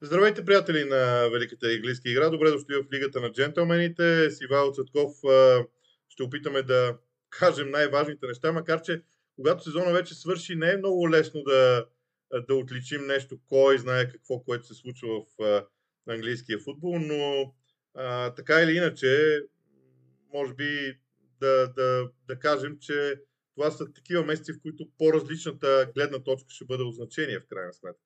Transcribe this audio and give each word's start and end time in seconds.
Здравейте, 0.00 0.44
приятели 0.44 0.84
на 0.84 1.28
Великата 1.32 1.66
английска 1.66 2.10
игра. 2.10 2.30
Добре 2.30 2.50
дошли 2.50 2.74
в 2.74 2.92
Лигата 2.92 3.20
на 3.20 3.32
джентълмените. 3.32 4.30
С 4.30 4.40
Ивайло 4.40 4.72
Цветков 4.72 5.12
ще 6.08 6.22
опитаме 6.22 6.62
да 6.62 6.98
кажем 7.30 7.70
най-важните 7.70 8.26
неща, 8.26 8.52
макар 8.52 8.82
че 8.82 9.02
когато 9.36 9.64
сезона 9.64 9.92
вече 9.92 10.14
свърши, 10.14 10.56
не 10.56 10.72
е 10.72 10.76
много 10.76 11.10
лесно 11.10 11.42
да, 11.42 11.86
да 12.48 12.54
отличим 12.54 13.06
нещо, 13.06 13.38
кой 13.48 13.78
знае 13.78 14.08
какво, 14.08 14.40
което 14.40 14.66
се 14.66 14.74
случва 14.74 15.08
в 15.38 15.62
английския 16.08 16.58
футбол, 16.58 16.98
но 16.98 17.54
а, 17.94 18.34
така 18.34 18.62
или 18.62 18.76
иначе, 18.76 19.40
може 20.34 20.54
би 20.54 20.98
да, 21.40 21.72
да, 21.76 22.08
да 22.28 22.38
кажем, 22.38 22.78
че 22.80 23.14
това 23.54 23.70
са 23.70 23.92
такива 23.92 24.24
месеци, 24.24 24.52
в 24.52 24.62
които 24.62 24.88
по-различната 24.98 25.90
гледна 25.94 26.18
точка 26.18 26.50
ще 26.50 26.64
бъде 26.64 26.82
от 26.82 26.94
значение 26.94 27.38
в 27.38 27.46
крайна 27.48 27.72
сметка. 27.72 28.05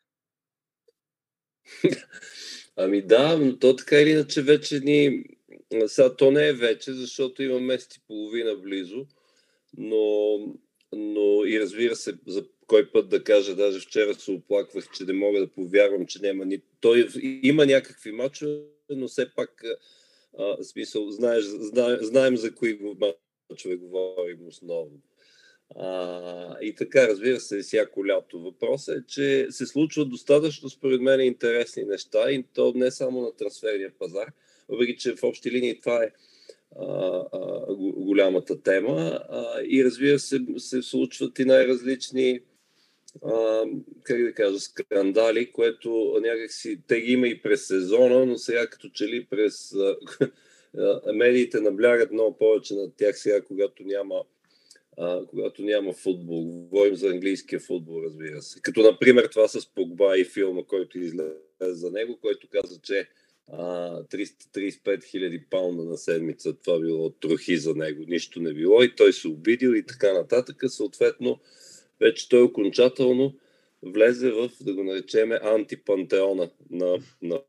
Ами 2.76 3.02
да, 3.02 3.38
но 3.38 3.58
то 3.58 3.76
така 3.76 4.00
или 4.00 4.10
иначе 4.10 4.42
вече 4.42 4.80
ни... 4.80 5.24
Сега 5.86 6.16
то 6.16 6.30
не 6.30 6.48
е 6.48 6.52
вече, 6.52 6.92
защото 6.92 7.42
има 7.42 7.60
месец 7.60 7.96
и 7.96 8.00
половина 8.06 8.56
близо, 8.56 9.06
но, 9.76 10.36
но 10.92 11.44
и 11.44 11.60
разбира 11.60 11.96
се, 11.96 12.14
за 12.26 12.44
кой 12.66 12.92
път 12.92 13.08
да 13.08 13.24
кажа, 13.24 13.56
даже 13.56 13.80
вчера 13.80 14.14
се 14.14 14.30
оплаквах, 14.30 14.90
че 14.90 15.04
не 15.04 15.12
мога 15.12 15.40
да 15.40 15.48
повярвам, 15.48 16.06
че 16.06 16.18
няма 16.22 16.44
ни... 16.44 16.62
Той 16.80 17.08
има 17.42 17.66
някакви 17.66 18.12
мачове, 18.12 18.62
но 18.90 19.08
все 19.08 19.34
пак 19.34 19.64
а, 20.38 20.64
смисъл, 20.64 21.10
знаеш, 21.10 21.44
знаем, 21.44 21.98
знаем 22.02 22.36
за 22.36 22.54
кои 22.54 22.78
мачове 23.50 23.76
говорим 23.76 24.48
основно. 24.48 25.00
А, 25.76 26.56
и 26.60 26.74
така, 26.74 27.08
разбира 27.08 27.40
се, 27.40 27.58
всяко 27.58 28.06
лято. 28.06 28.40
Въпросът 28.40 28.98
е, 28.98 29.06
че 29.08 29.46
се 29.50 29.66
случват 29.66 30.10
достатъчно, 30.10 30.68
според 30.68 31.00
мен, 31.00 31.20
интересни 31.20 31.84
неща 31.84 32.30
и 32.30 32.44
то 32.54 32.72
не 32.76 32.90
само 32.90 33.20
на 33.20 33.32
трансферния 33.36 33.92
пазар, 33.98 34.32
въпреки 34.68 34.96
че 34.96 35.16
в 35.16 35.22
общи 35.22 35.50
линии 35.50 35.80
това 35.80 36.04
е 36.04 36.10
а, 36.78 36.86
а, 37.32 37.74
голямата 37.76 38.62
тема. 38.62 39.20
А, 39.28 39.62
и 39.64 39.84
разбира 39.84 40.18
се, 40.18 40.40
се 40.56 40.82
случват 40.82 41.38
и 41.38 41.44
най-различни 41.44 42.40
а, 43.24 43.62
как 44.02 44.22
да 44.22 44.34
кажа, 44.34 44.60
скандали, 44.60 45.52
което 45.52 46.20
някакси 46.22 46.80
те 46.86 47.00
ги 47.00 47.12
има 47.12 47.28
и 47.28 47.42
през 47.42 47.66
сезона, 47.66 48.26
но 48.26 48.38
сега 48.38 48.66
като 48.66 48.88
че 48.88 49.04
ли 49.04 49.26
през 49.30 49.74
а, 49.74 49.96
медиите 51.14 51.60
наблягат 51.60 52.12
много 52.12 52.38
повече 52.38 52.74
на 52.74 52.90
тях 52.96 53.18
сега, 53.18 53.40
когато 53.40 53.82
няма 53.82 54.24
а, 55.00 55.26
когато 55.26 55.62
няма 55.62 55.92
футбол. 55.92 56.44
Говорим 56.44 56.94
за 56.94 57.08
английския 57.08 57.60
футбол, 57.60 58.02
разбира 58.02 58.42
се. 58.42 58.60
Като, 58.60 58.82
например, 58.82 59.28
това 59.32 59.48
с 59.48 59.74
Погба 59.74 60.18
и 60.18 60.24
филма, 60.24 60.62
който 60.62 60.98
излезе 60.98 61.34
за 61.60 61.90
него, 61.90 62.18
който 62.22 62.48
каза, 62.50 62.80
че 62.82 63.08
а, 63.52 64.02
335 64.02 65.04
хиляди 65.04 65.44
паунда 65.50 65.84
на 65.84 65.96
седмица, 65.96 66.52
това 66.52 66.80
било 66.80 67.10
трохи 67.10 67.56
за 67.56 67.74
него, 67.74 68.04
нищо 68.08 68.40
не 68.40 68.54
било 68.54 68.82
и 68.82 68.94
той 68.94 69.12
се 69.12 69.28
обидил 69.28 69.70
и 69.70 69.86
така 69.86 70.12
нататък. 70.12 70.56
Съответно, 70.68 71.40
вече 72.00 72.28
той 72.28 72.42
окончателно 72.42 73.34
влезе 73.82 74.30
в, 74.30 74.50
да 74.60 74.74
го 74.74 74.84
наречеме, 74.84 75.40
антипантеона 75.42 76.50
на, 76.70 76.98
на 77.22 77.40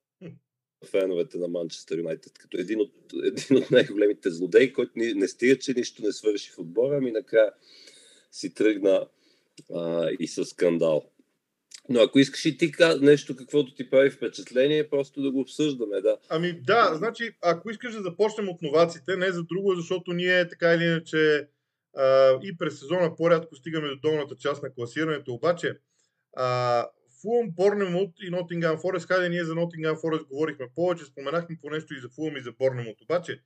феновете 0.85 1.37
на 1.37 1.47
Манчестър 1.47 1.97
Юнайтед, 1.97 2.37
като 2.37 2.57
един 2.57 2.81
от, 2.81 2.93
един 3.23 3.57
от 3.57 3.71
най-големите 3.71 4.29
злодеи, 4.29 4.73
който 4.73 4.91
не, 4.95 5.13
не 5.13 5.27
стига, 5.27 5.57
че 5.57 5.73
нищо 5.73 6.03
не 6.03 6.11
свърши 6.11 6.51
в 6.51 6.59
отбора, 6.59 6.97
ами 6.97 7.11
накрая 7.11 7.51
си 8.31 8.53
тръгна 8.53 9.07
а, 9.73 10.09
и 10.19 10.27
с 10.27 10.45
скандал. 10.45 11.11
Но 11.89 12.01
ако 12.01 12.19
искаш 12.19 12.45
и 12.45 12.57
ти 12.57 12.71
нещо, 13.01 13.35
каквото 13.35 13.73
ти 13.75 13.89
прави 13.89 14.09
впечатление, 14.09 14.89
просто 14.89 15.21
да 15.21 15.31
го 15.31 15.39
обсъждаме, 15.39 16.01
да. 16.01 16.17
Ами 16.29 16.61
да, 16.61 16.91
значи, 16.95 17.31
ако 17.41 17.69
искаш 17.69 17.93
да 17.93 18.01
започнем 18.01 18.49
от 18.49 18.61
новаците, 18.61 19.17
не 19.17 19.31
за 19.31 19.43
друго, 19.43 19.75
защото 19.75 20.13
ние 20.13 20.47
така 20.47 20.73
или 20.73 20.83
иначе 20.83 21.47
а, 21.97 22.39
и 22.43 22.57
през 22.57 22.79
сезона 22.79 23.15
по-рядко 23.15 23.55
стигаме 23.55 23.87
до 23.87 23.95
долната 23.95 24.35
част 24.35 24.63
на 24.63 24.73
класирането, 24.73 25.33
обаче 25.33 25.77
а, 26.33 26.87
Фулъм, 27.21 27.51
Борнемут 27.51 28.11
и 28.23 28.29
Нотингам 28.29 28.77
Форест. 28.77 29.07
Хайде, 29.07 29.29
ние 29.29 29.43
за 29.43 29.55
Нотингам 29.55 29.97
Форест 30.01 30.25
говорихме 30.25 30.67
повече, 30.75 31.05
споменахме 31.05 31.57
по 31.61 31.69
нещо 31.69 31.93
и 31.93 31.99
за 31.99 32.09
Фулъм 32.09 32.37
и 32.37 32.41
за 32.41 32.51
Борнемут. 32.51 33.01
Обаче, 33.01 33.41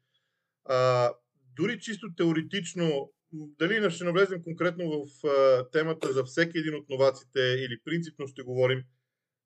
а, 0.66 1.12
дори 1.56 1.80
чисто 1.80 2.08
теоретично, 2.18 3.12
дали 3.32 3.92
ще 3.92 4.04
навлезем 4.04 4.44
конкретно 4.44 5.06
в 5.06 5.28
а, 5.28 5.70
темата 5.70 6.14
за 6.14 6.24
всеки 6.24 6.58
един 6.58 6.76
от 6.76 6.90
новаците 6.90 7.40
или 7.40 7.80
принципно 7.86 8.28
ще 8.28 8.44
говорим, 8.44 8.84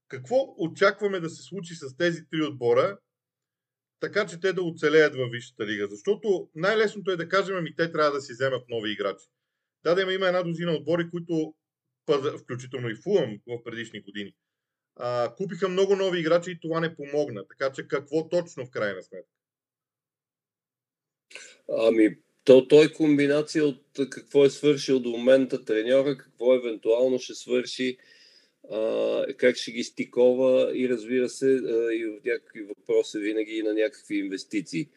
какво 0.07 0.35
очакваме 0.57 1.19
да 1.19 1.29
се 1.29 1.43
случи 1.43 1.75
с 1.75 1.97
тези 1.97 2.21
три 2.31 2.41
отбора, 2.41 2.97
така 3.99 4.25
че 4.27 4.39
те 4.39 4.53
да 4.53 4.63
оцелеят 4.63 5.15
във 5.15 5.31
Висшата 5.31 5.67
лига? 5.67 5.87
Защото 5.87 6.49
най-лесното 6.55 7.11
е 7.11 7.17
да 7.17 7.29
кажем, 7.29 7.55
ами 7.57 7.75
те 7.75 7.91
трябва 7.91 8.11
да 8.11 8.21
си 8.21 8.33
вземат 8.33 8.69
нови 8.69 8.91
играчи. 8.91 9.25
Да, 9.83 9.95
да 9.95 10.01
има, 10.01 10.13
има 10.13 10.27
една 10.27 10.43
дозина 10.43 10.71
отбори, 10.71 11.09
които 11.09 11.53
включително 12.37 12.89
и 12.89 12.95
Фулъм 12.95 13.39
в 13.47 13.63
предишни 13.63 14.01
години, 14.01 14.33
а, 14.95 15.35
купиха 15.35 15.69
много 15.69 15.95
нови 15.95 16.19
играчи 16.19 16.51
и 16.51 16.59
това 16.61 16.79
не 16.79 16.95
помогна. 16.95 17.47
Така 17.47 17.71
че 17.73 17.87
какво 17.87 18.29
точно 18.29 18.65
в 18.65 18.69
крайна 18.69 19.03
сметка? 19.03 19.29
Ами, 21.77 22.17
то, 22.43 22.67
той 22.67 22.85
е 22.85 22.93
комбинация 22.93 23.65
от 23.65 23.83
какво 24.09 24.45
е 24.45 24.49
свършил 24.49 24.99
до 24.99 25.09
момента 25.09 25.65
треньора, 25.65 26.17
какво 26.17 26.55
евентуално 26.55 27.19
ще 27.19 27.35
свърши, 27.35 27.97
а, 28.71 29.25
как 29.37 29.55
ще 29.55 29.71
ги 29.71 29.83
стикова 29.83 30.77
и 30.77 30.89
разбира 30.89 31.29
се 31.29 31.45
а, 31.45 31.93
и 31.93 32.05
в 32.05 32.25
някакви 32.25 32.61
въпроси 32.61 33.19
винаги 33.19 33.51
и 33.57 33.63
на 33.63 33.73
някакви 33.73 34.17
инвестиции 34.17 34.89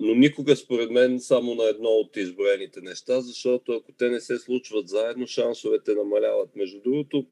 но 0.00 0.14
никога, 0.14 0.56
според 0.56 0.90
мен, 0.90 1.20
само 1.20 1.54
на 1.54 1.64
едно 1.64 1.88
от 1.88 2.16
изброените 2.16 2.80
неща, 2.80 3.20
защото 3.20 3.72
ако 3.72 3.92
те 3.92 4.08
не 4.08 4.20
се 4.20 4.38
случват 4.38 4.88
заедно, 4.88 5.26
шансовете 5.26 5.94
намаляват. 5.94 6.56
Между 6.56 6.80
другото, 6.80 7.26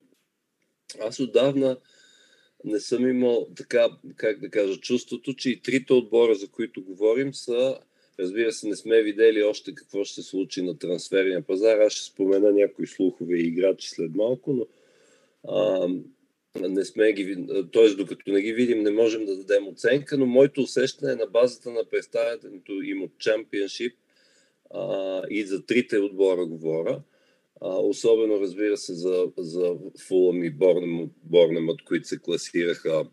аз 1.00 1.20
отдавна 1.20 1.76
не 2.64 2.80
съм 2.80 3.08
имал 3.08 3.48
така, 3.56 3.88
как 4.16 4.40
да 4.40 4.50
кажа, 4.50 4.80
чувството, 4.80 5.34
че 5.34 5.50
и 5.50 5.60
трите 5.60 5.92
отбора, 5.92 6.34
за 6.34 6.48
които 6.48 6.84
говорим, 6.84 7.34
са, 7.34 7.78
разбира 8.18 8.52
се, 8.52 8.68
не 8.68 8.76
сме 8.76 9.02
видели 9.02 9.42
още 9.42 9.74
какво 9.74 10.04
ще 10.04 10.14
се 10.14 10.28
случи 10.28 10.62
на 10.62 10.78
трансферния 10.78 11.42
пазар. 11.42 11.78
Аз 11.78 11.92
ще 11.92 12.04
спомена 12.04 12.52
някои 12.52 12.86
слухове 12.86 13.36
и 13.36 13.46
играчи 13.46 13.88
след 13.88 14.14
малко, 14.14 14.52
но 14.52 14.66
а, 15.48 15.88
не 16.60 16.84
сме 16.84 17.12
ги, 17.12 17.46
т.е. 17.72 17.94
докато 17.94 18.32
не 18.32 18.42
ги 18.42 18.52
видим, 18.52 18.82
не 18.82 18.90
можем 18.90 19.26
да 19.26 19.36
дадем 19.36 19.68
оценка, 19.68 20.18
но 20.18 20.26
моето 20.26 20.60
усещане 20.60 21.12
е 21.12 21.16
на 21.16 21.26
базата 21.26 21.70
на 21.70 21.84
представянето 21.84 22.72
им 22.72 23.02
от 23.02 23.12
а, 24.74 25.22
и 25.30 25.46
за 25.46 25.66
трите 25.66 25.98
отбора 25.98 26.46
говоря, 26.46 27.02
а, 27.60 27.68
особено 27.68 28.40
разбира 28.40 28.76
се 28.76 28.94
за, 28.94 29.26
за 29.38 29.76
Фулъм 30.08 30.44
и 30.44 30.50
Борнемът, 31.24 31.82
които 31.82 32.08
се 32.08 32.18
класираха 32.18 33.06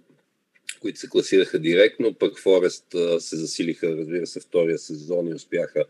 които 0.81 1.00
се 1.00 1.09
класираха 1.09 1.59
директно, 1.59 2.13
пък 2.13 2.39
Форест 2.39 2.95
а, 2.95 3.19
се 3.19 3.35
засилиха, 3.35 3.97
разбира 3.97 4.27
се, 4.27 4.39
втория 4.39 4.77
сезон 4.77 5.27
и 5.27 5.33
успяха 5.33 5.85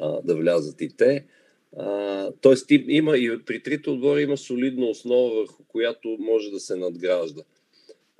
а, 0.00 0.22
да 0.22 0.36
влязат 0.36 0.80
и 0.80 0.96
те. 0.96 1.24
Тоест 2.40 2.66
има 2.70 3.16
и 3.16 3.44
при 3.44 3.62
трите 3.62 3.90
отбора 3.90 4.20
има 4.20 4.36
солидна 4.36 4.86
основа, 4.86 5.34
върху 5.34 5.64
която 5.64 6.16
може 6.20 6.50
да 6.50 6.60
се 6.60 6.76
надгражда. 6.76 7.42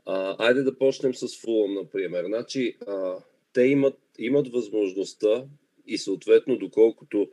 А, 0.06 0.36
айде 0.38 0.62
да 0.62 0.78
почнем 0.78 1.14
с 1.14 1.40
Фулъм, 1.40 1.74
например. 1.74 2.24
Значи, 2.24 2.76
а, 2.86 3.16
те 3.52 3.62
имат, 3.62 3.98
имат 4.18 4.48
възможността 4.48 5.44
и 5.86 5.98
съответно, 5.98 6.56
доколкото, 6.56 7.28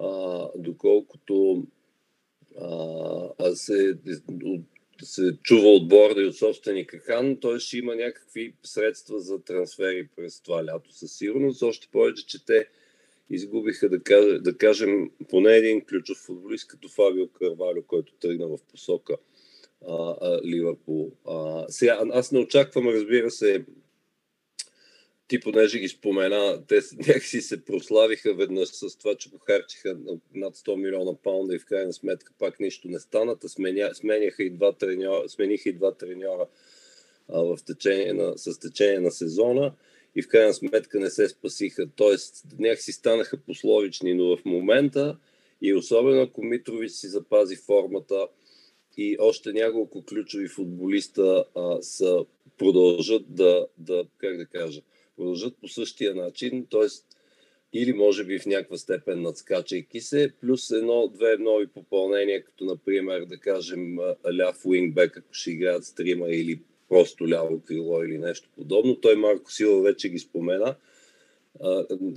а, 0.00 0.48
доколкото 0.56 1.64
а, 2.60 3.54
се, 3.54 3.98
се 5.02 5.38
чува 5.42 5.68
от 5.68 5.88
борда 5.88 6.22
и 6.22 6.26
от 6.26 6.36
собственика 6.36 6.98
Хан, 6.98 7.36
той 7.40 7.58
ще 7.58 7.78
има 7.78 7.96
някакви 7.96 8.54
средства 8.62 9.20
за 9.20 9.44
трансфери 9.44 10.08
през 10.16 10.40
това 10.40 10.64
лято 10.64 10.92
със 10.92 11.12
сигурност. 11.12 11.62
Още 11.62 11.88
повече, 11.92 12.26
че 12.26 12.44
те 12.44 12.68
изгубиха, 13.30 13.88
да, 13.88 14.02
кажа, 14.02 14.40
да 14.40 14.56
кажем, 14.56 15.10
поне 15.28 15.56
един 15.56 15.84
ключов 15.84 16.18
футболист, 16.18 16.68
като 16.68 16.88
Фабио 16.88 17.28
Карвалю, 17.28 17.82
който 17.82 18.12
тръгна 18.14 18.48
в 18.48 18.58
посока 18.70 19.16
а, 19.88 20.16
а, 20.20 20.40
Ливърпул. 20.44 21.12
А, 21.26 21.64
сега, 21.68 22.00
аз 22.12 22.32
не 22.32 22.38
очаквам, 22.38 22.88
разбира 22.88 23.30
се, 23.30 23.64
ти 25.28 25.40
понеже 25.40 25.78
ги 25.78 25.88
спомена, 25.88 26.66
те 26.68 26.80
някакси 26.96 27.40
се 27.40 27.64
прославиха 27.64 28.34
веднъж 28.34 28.68
с 28.68 28.98
това, 28.98 29.14
че 29.14 29.30
похарчиха 29.30 29.98
над 30.34 30.56
100 30.56 30.76
милиона 30.76 31.14
паунда 31.22 31.54
и 31.54 31.58
в 31.58 31.66
крайна 31.66 31.92
сметка 31.92 32.32
пак 32.38 32.60
нищо 32.60 32.88
не 32.88 32.98
стана. 32.98 33.36
Сменя, 33.46 33.90
и 34.38 34.50
два 34.50 34.72
треньора, 34.72 35.28
смениха 35.28 35.68
и 35.68 35.72
два 35.72 35.94
треньора 35.94 36.46
а, 37.28 37.42
в 37.42 37.58
течение 37.66 38.12
на, 38.12 38.38
с 38.38 38.58
течение 38.58 39.00
на 39.00 39.10
сезона 39.10 39.72
и 40.16 40.22
в 40.22 40.28
крайна 40.28 40.54
сметка 40.54 41.00
не 41.00 41.10
се 41.10 41.28
спасиха. 41.28 41.86
Тоест, 41.96 42.46
някакси 42.58 42.92
станаха 42.92 43.36
пословични, 43.36 44.14
но 44.14 44.36
в 44.36 44.44
момента 44.44 45.16
и 45.62 45.74
особено 45.74 46.22
ако 46.22 46.42
Митрович 46.42 46.90
си 46.90 47.06
запази 47.06 47.56
формата, 47.56 48.28
и 48.96 49.16
още 49.20 49.52
няколко 49.52 50.04
ключови 50.04 50.48
футболиста 50.48 51.44
а, 51.56 51.82
са, 51.82 52.24
продължат 52.58 53.22
да, 53.28 53.66
да, 53.78 54.04
как 54.18 54.36
да 54.36 54.46
кажа, 54.46 54.82
продължат 55.16 55.56
по 55.60 55.68
същия 55.68 56.14
начин, 56.14 56.66
т.е. 56.70 56.86
или 57.72 57.92
може 57.92 58.24
би 58.24 58.38
в 58.38 58.46
някаква 58.46 58.76
степен 58.76 59.22
надскачайки 59.22 60.00
се, 60.00 60.32
плюс 60.40 60.70
едно-две 60.70 61.36
нови 61.36 61.66
попълнения, 61.66 62.44
като 62.44 62.64
например, 62.64 63.24
да 63.24 63.38
кажем, 63.38 63.98
ляв 64.38 64.64
уингбек, 64.64 65.16
ако 65.16 65.34
ще 65.34 65.50
играят 65.50 65.84
с 65.84 65.94
трима 65.94 66.28
или 66.30 66.60
просто 66.90 67.28
ляво 67.28 67.60
крило 67.60 68.02
или 68.02 68.18
нещо 68.18 68.48
подобно. 68.56 68.96
Той 68.96 69.16
Марко 69.16 69.52
Сила 69.52 69.82
вече 69.82 70.08
ги 70.08 70.18
спомена, 70.18 70.74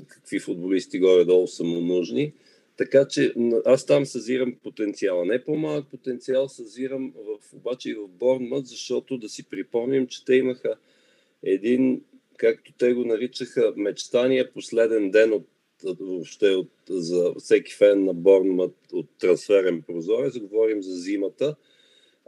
какви 0.08 0.40
футболисти 0.40 1.00
горе-долу 1.00 1.48
са 1.48 1.64
му 1.64 1.82
нужни. 1.82 2.34
Така 2.78 3.08
че 3.08 3.34
аз 3.66 3.86
там 3.86 4.06
съзирам 4.06 4.56
потенциала. 4.64 5.26
Не 5.26 5.44
по-малък 5.44 5.86
потенциал 5.92 6.50
съзирам 6.50 7.14
в, 7.16 7.54
обаче 7.54 7.90
и 7.90 7.94
в 7.94 8.08
Борнмът, 8.08 8.68
защото 8.68 9.18
да 9.18 9.30
си 9.30 9.50
припомним, 9.50 10.08
че 10.08 10.26
те 10.26 10.36
имаха 10.36 10.76
един, 11.44 12.02
както 12.38 12.74
те 12.78 12.94
го 12.94 13.06
наричаха, 13.06 13.74
мечтания 13.78 14.54
последен 14.54 15.12
ден 15.12 15.34
от 15.34 15.48
въобще 16.00 16.50
от, 16.50 16.72
за 16.90 17.34
всеки 17.40 17.74
фен 17.74 18.06
на 18.06 18.14
Борнмът 18.14 18.76
от 18.94 19.10
трансферен 19.20 19.82
прозорец. 19.82 20.40
Говорим 20.40 20.84
за 20.84 20.96
зимата, 20.96 21.56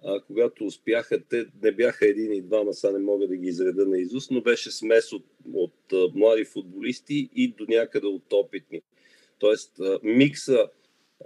а, 0.03 0.21
когато 0.21 0.65
успяха, 0.65 1.23
те 1.29 1.45
не 1.63 1.71
бяха 1.71 2.07
един 2.07 2.33
и 2.33 2.41
двама, 2.41 2.73
са 2.73 2.91
не 2.91 2.99
мога 2.99 3.27
да 3.27 3.35
ги 3.35 3.47
изреда 3.47 3.85
на 3.85 3.97
изуст, 3.97 4.31
но 4.31 4.41
беше 4.41 4.71
смес 4.71 5.13
от, 5.13 5.25
от, 5.53 5.93
от 5.93 6.15
млади 6.15 6.45
футболисти 6.45 7.29
и 7.35 7.47
до 7.47 7.65
някъде 7.69 8.07
от 8.07 8.33
опитни. 8.33 8.81
Тоест, 9.39 9.79
микса, 10.03 10.69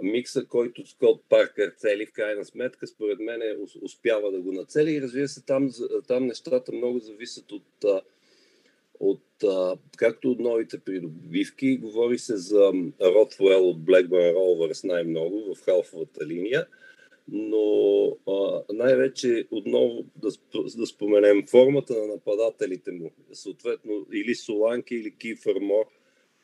микса, 0.04 0.46
който 0.46 0.88
Скот 0.88 1.22
Паркър 1.30 1.74
цели, 1.78 2.06
в 2.06 2.12
крайна 2.12 2.46
сметка, 2.46 2.88
според 2.88 3.20
мен 3.20 3.42
успява 3.82 4.32
да 4.32 4.42
го 4.42 4.52
нацели. 4.52 4.92
И 4.92 5.02
разбира 5.02 5.28
се, 5.28 5.46
там, 5.46 5.70
там 6.08 6.26
нещата 6.26 6.72
много 6.72 7.00
зависят 7.00 7.52
от, 7.52 7.86
от 9.00 9.24
както 9.98 10.32
от 10.32 10.40
новите 10.40 10.80
придобивки. 10.80 11.78
Говори 11.78 12.18
се 12.18 12.38
за 12.38 12.72
Ротвуел 13.02 13.70
от 13.70 13.78
Blackburn 13.78 14.34
Rovers 14.34 14.88
най-много 14.88 15.56
в 15.56 15.62
халфовата 15.62 16.26
линия 16.26 16.68
но 17.32 18.18
най-вече 18.74 19.48
отново 19.52 20.06
да, 20.16 20.30
да 20.78 20.86
споменем 20.86 21.48
формата 21.48 21.94
на 21.98 22.08
нападателите 22.08 22.92
му, 22.92 23.12
съответно 23.34 24.06
или 24.14 24.36
Соланки 24.36 24.96
или 24.96 25.16
Кифър 25.16 25.56
Мор, 25.62 25.86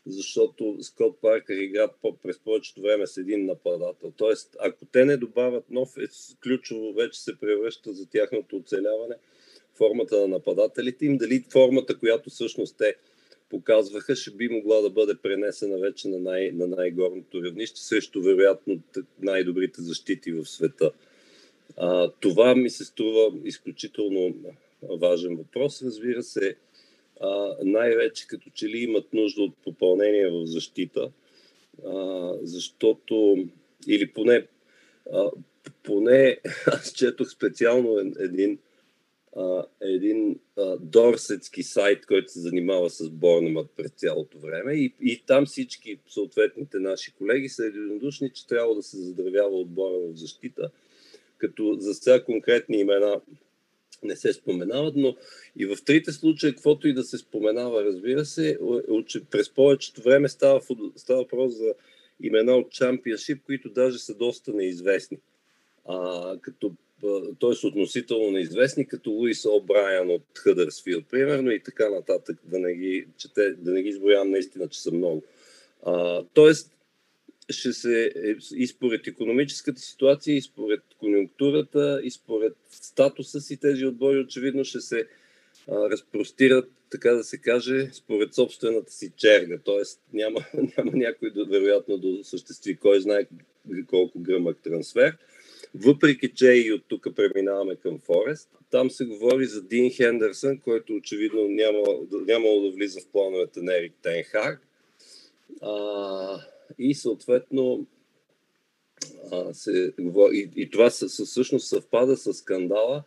защото 0.05 0.77
Скот 0.81 1.21
Паркър 1.21 1.55
игра 1.55 1.87
през 2.23 2.39
повечето 2.39 2.81
време 2.81 3.07
с 3.07 3.17
един 3.17 3.45
нападател. 3.45 4.11
Тоест, 4.17 4.55
ако 4.59 4.85
те 4.85 5.05
не 5.05 5.17
добавят 5.17 5.69
нов, 5.69 5.97
е 5.97 6.07
ключово 6.43 6.93
вече 6.93 7.21
се 7.21 7.39
превръща 7.39 7.93
за 7.93 8.09
тяхното 8.09 8.57
оцеляване 8.57 9.15
формата 9.77 10.21
на 10.21 10.27
нападателите 10.27 11.05
им, 11.05 11.17
дали 11.17 11.45
формата, 11.51 11.99
която 11.99 12.29
всъщност 12.29 12.77
те 12.77 12.95
показваха, 13.55 14.15
ще 14.15 14.31
би 14.31 14.49
могла 14.49 14.81
да 14.81 14.89
бъде 14.89 15.15
пренесена 15.15 15.77
вече 15.77 16.07
на, 16.07 16.19
най- 16.19 16.51
на 16.51 16.67
най-горното 16.67 17.43
равнище, 17.43 17.79
срещу 17.79 18.21
вероятно 18.21 18.79
най-добрите 19.21 19.81
защити 19.81 20.31
в 20.31 20.45
света. 20.45 20.91
А, 21.77 22.11
това 22.19 22.55
ми 22.55 22.69
се 22.69 22.85
струва 22.85 23.31
изключително 23.43 24.35
важен 25.01 25.35
въпрос. 25.35 25.81
Разбира 25.81 26.23
се, 26.23 26.55
а, 27.21 27.55
най-вече 27.63 28.27
като 28.27 28.49
че 28.53 28.69
ли 28.69 28.77
имат 28.77 29.13
нужда 29.13 29.41
от 29.41 29.53
попълнение 29.63 30.29
в 30.29 30.45
защита, 30.45 31.11
а, 31.85 32.31
защото 32.41 33.45
или 33.87 34.11
поне, 34.11 34.47
а, 35.13 35.31
поне 35.83 36.37
аз 36.67 36.93
четох 36.93 37.29
специално 37.29 38.13
един, 38.19 38.59
а, 39.35 39.65
един 39.81 40.39
а, 40.57 40.77
дорсетски 40.77 41.63
сайт, 41.63 42.05
който 42.05 42.31
се 42.31 42.39
занимава 42.39 42.89
с 42.89 43.09
Борнемът 43.09 43.71
през 43.75 43.91
цялото 43.91 44.39
време 44.39 44.73
и, 44.73 44.93
и 45.01 45.23
там 45.27 45.45
всички 45.45 45.99
съответните 46.09 46.79
наши 46.79 47.13
колеги 47.13 47.49
са 47.49 47.65
единодушни, 47.65 48.29
че 48.33 48.47
трябва 48.47 48.75
да 48.75 48.83
се 48.83 48.97
заздравява 48.97 49.59
отбора 49.59 49.97
в 49.97 50.15
защита, 50.15 50.69
като 51.37 51.75
за 51.79 51.93
сега 51.93 52.23
конкретни 52.23 52.77
имена 52.77 53.21
не 54.03 54.15
се 54.15 54.33
споменават, 54.33 54.95
но 54.95 55.15
и 55.57 55.65
в 55.65 55.77
трите 55.85 56.11
случая, 56.11 56.53
каквото 56.53 56.87
и 56.87 56.93
да 56.93 57.03
се 57.03 57.17
споменава, 57.17 57.83
разбира 57.83 58.25
се, 58.25 58.59
през 59.31 59.49
повечето 59.49 60.01
време 60.01 60.29
става, 60.29 60.61
става 60.95 61.19
въпрос 61.19 61.53
за 61.53 61.73
имена 62.21 62.55
от 62.55 62.71
чемпионшип, 62.71 63.43
които 63.45 63.69
даже 63.69 63.99
са 63.99 64.15
доста 64.15 64.53
неизвестни. 64.53 65.17
А, 65.85 66.37
като 66.41 66.71
т.е. 67.39 67.67
относително 67.67 68.31
неизвестни, 68.31 68.87
като 68.87 69.09
Луис 69.09 69.45
О'Брайан 69.45 70.15
от 70.15 70.23
Хъдърсфилд, 70.37 71.05
примерно, 71.11 71.51
и 71.51 71.63
така 71.63 71.89
нататък, 71.89 72.37
да 72.43 72.59
не 72.59 72.73
ги, 72.73 73.07
чете, 73.17 73.51
да 73.51 73.71
не 73.71 73.83
ги 73.83 73.89
изброявам 73.89 74.31
наистина, 74.31 74.67
че 74.67 74.81
са 74.81 74.91
много. 74.91 75.23
А, 75.83 76.23
тоест, 76.33 76.71
ще 77.49 77.73
се, 77.73 78.11
е, 78.15 78.35
и 78.55 78.67
според 78.67 79.07
економическата 79.07 79.81
ситуация, 79.81 80.37
и 80.37 80.41
според 80.41 80.81
конюнктурата, 80.99 82.01
и 82.03 82.11
според 82.11 82.53
статуса 82.71 83.41
си 83.41 83.57
тези 83.57 83.85
отбори 83.85 84.19
очевидно 84.19 84.63
ще 84.63 84.81
се 84.81 85.07
а, 85.71 85.89
разпростират, 85.89 86.69
така 86.89 87.11
да 87.11 87.23
се 87.23 87.37
каже, 87.37 87.89
според 87.93 88.33
собствената 88.33 88.91
си 88.91 89.11
черга. 89.17 89.57
Тоест 89.63 90.01
няма, 90.13 90.45
няма 90.77 90.91
някой 90.93 91.31
да, 91.31 91.45
вероятно 91.45 91.97
да 91.97 92.07
осъществи 92.07 92.75
кой 92.75 93.01
знае 93.01 93.27
колко 93.89 94.19
гръмък 94.19 94.57
трансфер. 94.63 95.17
Въпреки, 95.83 96.33
че 96.33 96.51
и 96.51 96.73
от 96.73 96.83
тук 96.87 97.07
преминаваме 97.15 97.75
към 97.75 97.99
Форест, 97.99 98.49
там 98.71 98.91
се 98.91 99.05
говори 99.05 99.45
за 99.45 99.63
Дин 99.63 99.91
Хендерсън, 99.91 100.59
който 100.59 100.93
очевидно 100.93 101.47
нямало, 101.47 102.07
нямало 102.11 102.61
да 102.61 102.71
влиза 102.71 102.99
в 102.99 103.07
плановете 103.07 103.61
на 103.61 103.77
Ерик 103.77 103.93
Тенхаг. 104.01 104.67
А, 105.61 106.39
и 106.79 106.95
съответно 106.95 107.87
а, 109.31 109.53
се, 109.53 109.93
и, 110.33 110.49
и 110.55 110.69
това 110.69 110.89
съ, 110.89 111.07
всъщност 111.07 111.67
съвпада 111.67 112.17
с 112.17 112.33
скандала, 112.33 113.03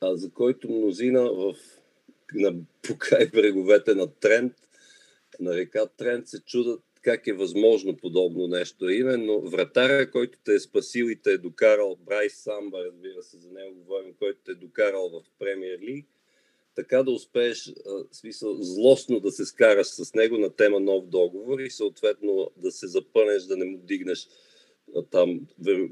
а, 0.00 0.16
за 0.16 0.30
който 0.30 0.70
мнозина 0.70 1.32
в, 1.32 1.54
на, 2.34 2.54
по 2.82 2.98
край 2.98 3.28
бреговете 3.32 3.94
на 3.94 4.06
Трент, 4.06 4.52
на 5.40 5.56
река 5.56 5.86
Трент 5.86 6.28
се 6.28 6.40
чудат 6.40 6.82
как 7.02 7.26
е 7.26 7.32
възможно 7.32 7.96
подобно 7.96 8.46
нещо. 8.46 8.88
Именно 8.88 9.40
вратаря, 9.40 10.10
който 10.10 10.38
те 10.44 10.54
е 10.54 10.60
спасил 10.60 11.04
и 11.04 11.16
те 11.16 11.32
е 11.32 11.38
докарал, 11.38 11.96
Брайс 12.00 12.34
Самба, 12.34 12.84
разбира 12.84 13.22
се, 13.22 13.36
за 13.36 13.50
него 13.50 13.74
говорим, 13.74 14.14
който 14.18 14.40
те 14.44 14.52
е 14.52 14.54
докарал 14.54 15.08
в 15.08 15.22
Премьер 15.38 15.78
Лиг, 15.80 16.06
така 16.74 17.02
да 17.02 17.10
успееш, 17.10 17.72
в 17.86 18.16
смисъл, 18.16 18.56
злостно 18.60 19.20
да 19.20 19.30
се 19.30 19.44
скараш 19.44 19.86
с 19.86 20.14
него 20.14 20.38
на 20.38 20.50
тема 20.50 20.80
нов 20.80 21.06
договор 21.06 21.60
и 21.60 21.70
съответно 21.70 22.50
да 22.56 22.72
се 22.72 22.86
запънеш, 22.86 23.42
да 23.42 23.56
не 23.56 23.64
му 23.64 23.78
дигнеш 23.78 24.28
там, 25.10 25.40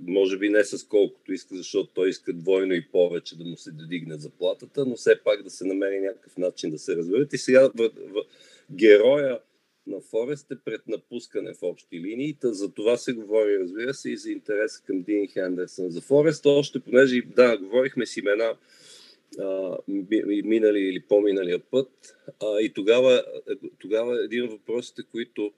може 0.06 0.38
би 0.38 0.49
не 0.49 0.64
с 0.64 0.85
колкото 0.85 1.32
иска, 1.32 1.56
защото 1.56 1.90
той 1.94 2.08
иска 2.08 2.32
двойно 2.32 2.75
и 2.75 2.88
повече 2.88 3.38
да 3.38 3.44
му 3.44 3.56
се 3.56 3.70
додигне 3.70 4.18
заплатата, 4.18 4.85
но 4.87 4.96
все 4.96 5.20
пак 5.25 5.42
да 5.42 5.50
се 5.50 5.64
намери 5.64 6.00
някакъв 6.00 6.37
начин 6.37 6.70
да 6.70 6.78
се 6.78 6.96
разберат. 6.96 7.32
И 7.32 7.38
сега 7.38 7.70
в, 7.75 7.90
в, 7.96 8.25
героя 8.73 9.38
на 9.87 10.00
Форест 10.00 10.50
е 10.50 10.56
пред 10.64 10.88
напускане 10.88 11.54
в 11.54 11.62
общи 11.62 12.00
линии. 12.00 12.37
Та 12.40 12.52
за 12.52 12.72
това 12.72 12.96
се 12.96 13.12
говори, 13.12 13.58
разбира 13.58 13.94
се, 13.94 14.10
и 14.10 14.16
за 14.16 14.30
интерес 14.30 14.80
към 14.80 15.02
Дин 15.02 15.28
Хендерсън. 15.28 15.90
За 15.90 16.00
Форест 16.00 16.46
още, 16.46 16.80
понеже, 16.80 17.22
да, 17.37 17.58
говорихме 17.58 18.06
с 18.06 18.16
имена 18.16 18.56
а, 19.38 19.76
минали 20.44 20.78
или 20.78 21.00
по-миналия 21.00 21.58
път. 21.58 22.16
А, 22.42 22.60
и 22.60 22.72
тогава, 22.72 23.25
тогава 23.78 24.25
един 24.25 24.44
от 24.44 24.50
въпросите, 24.50 25.02
които, 25.10 25.52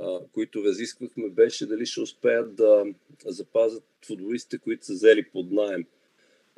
а, 0.00 0.20
които 0.32 0.64
разисквахме, 0.64 1.28
беше 1.28 1.66
дали 1.66 1.86
ще 1.86 2.00
успеят 2.00 2.54
да 2.54 2.84
запазят 3.26 3.84
футболистите, 4.06 4.58
които 4.58 4.86
са 4.86 4.92
взели 4.92 5.24
под 5.32 5.52
найем. 5.52 5.84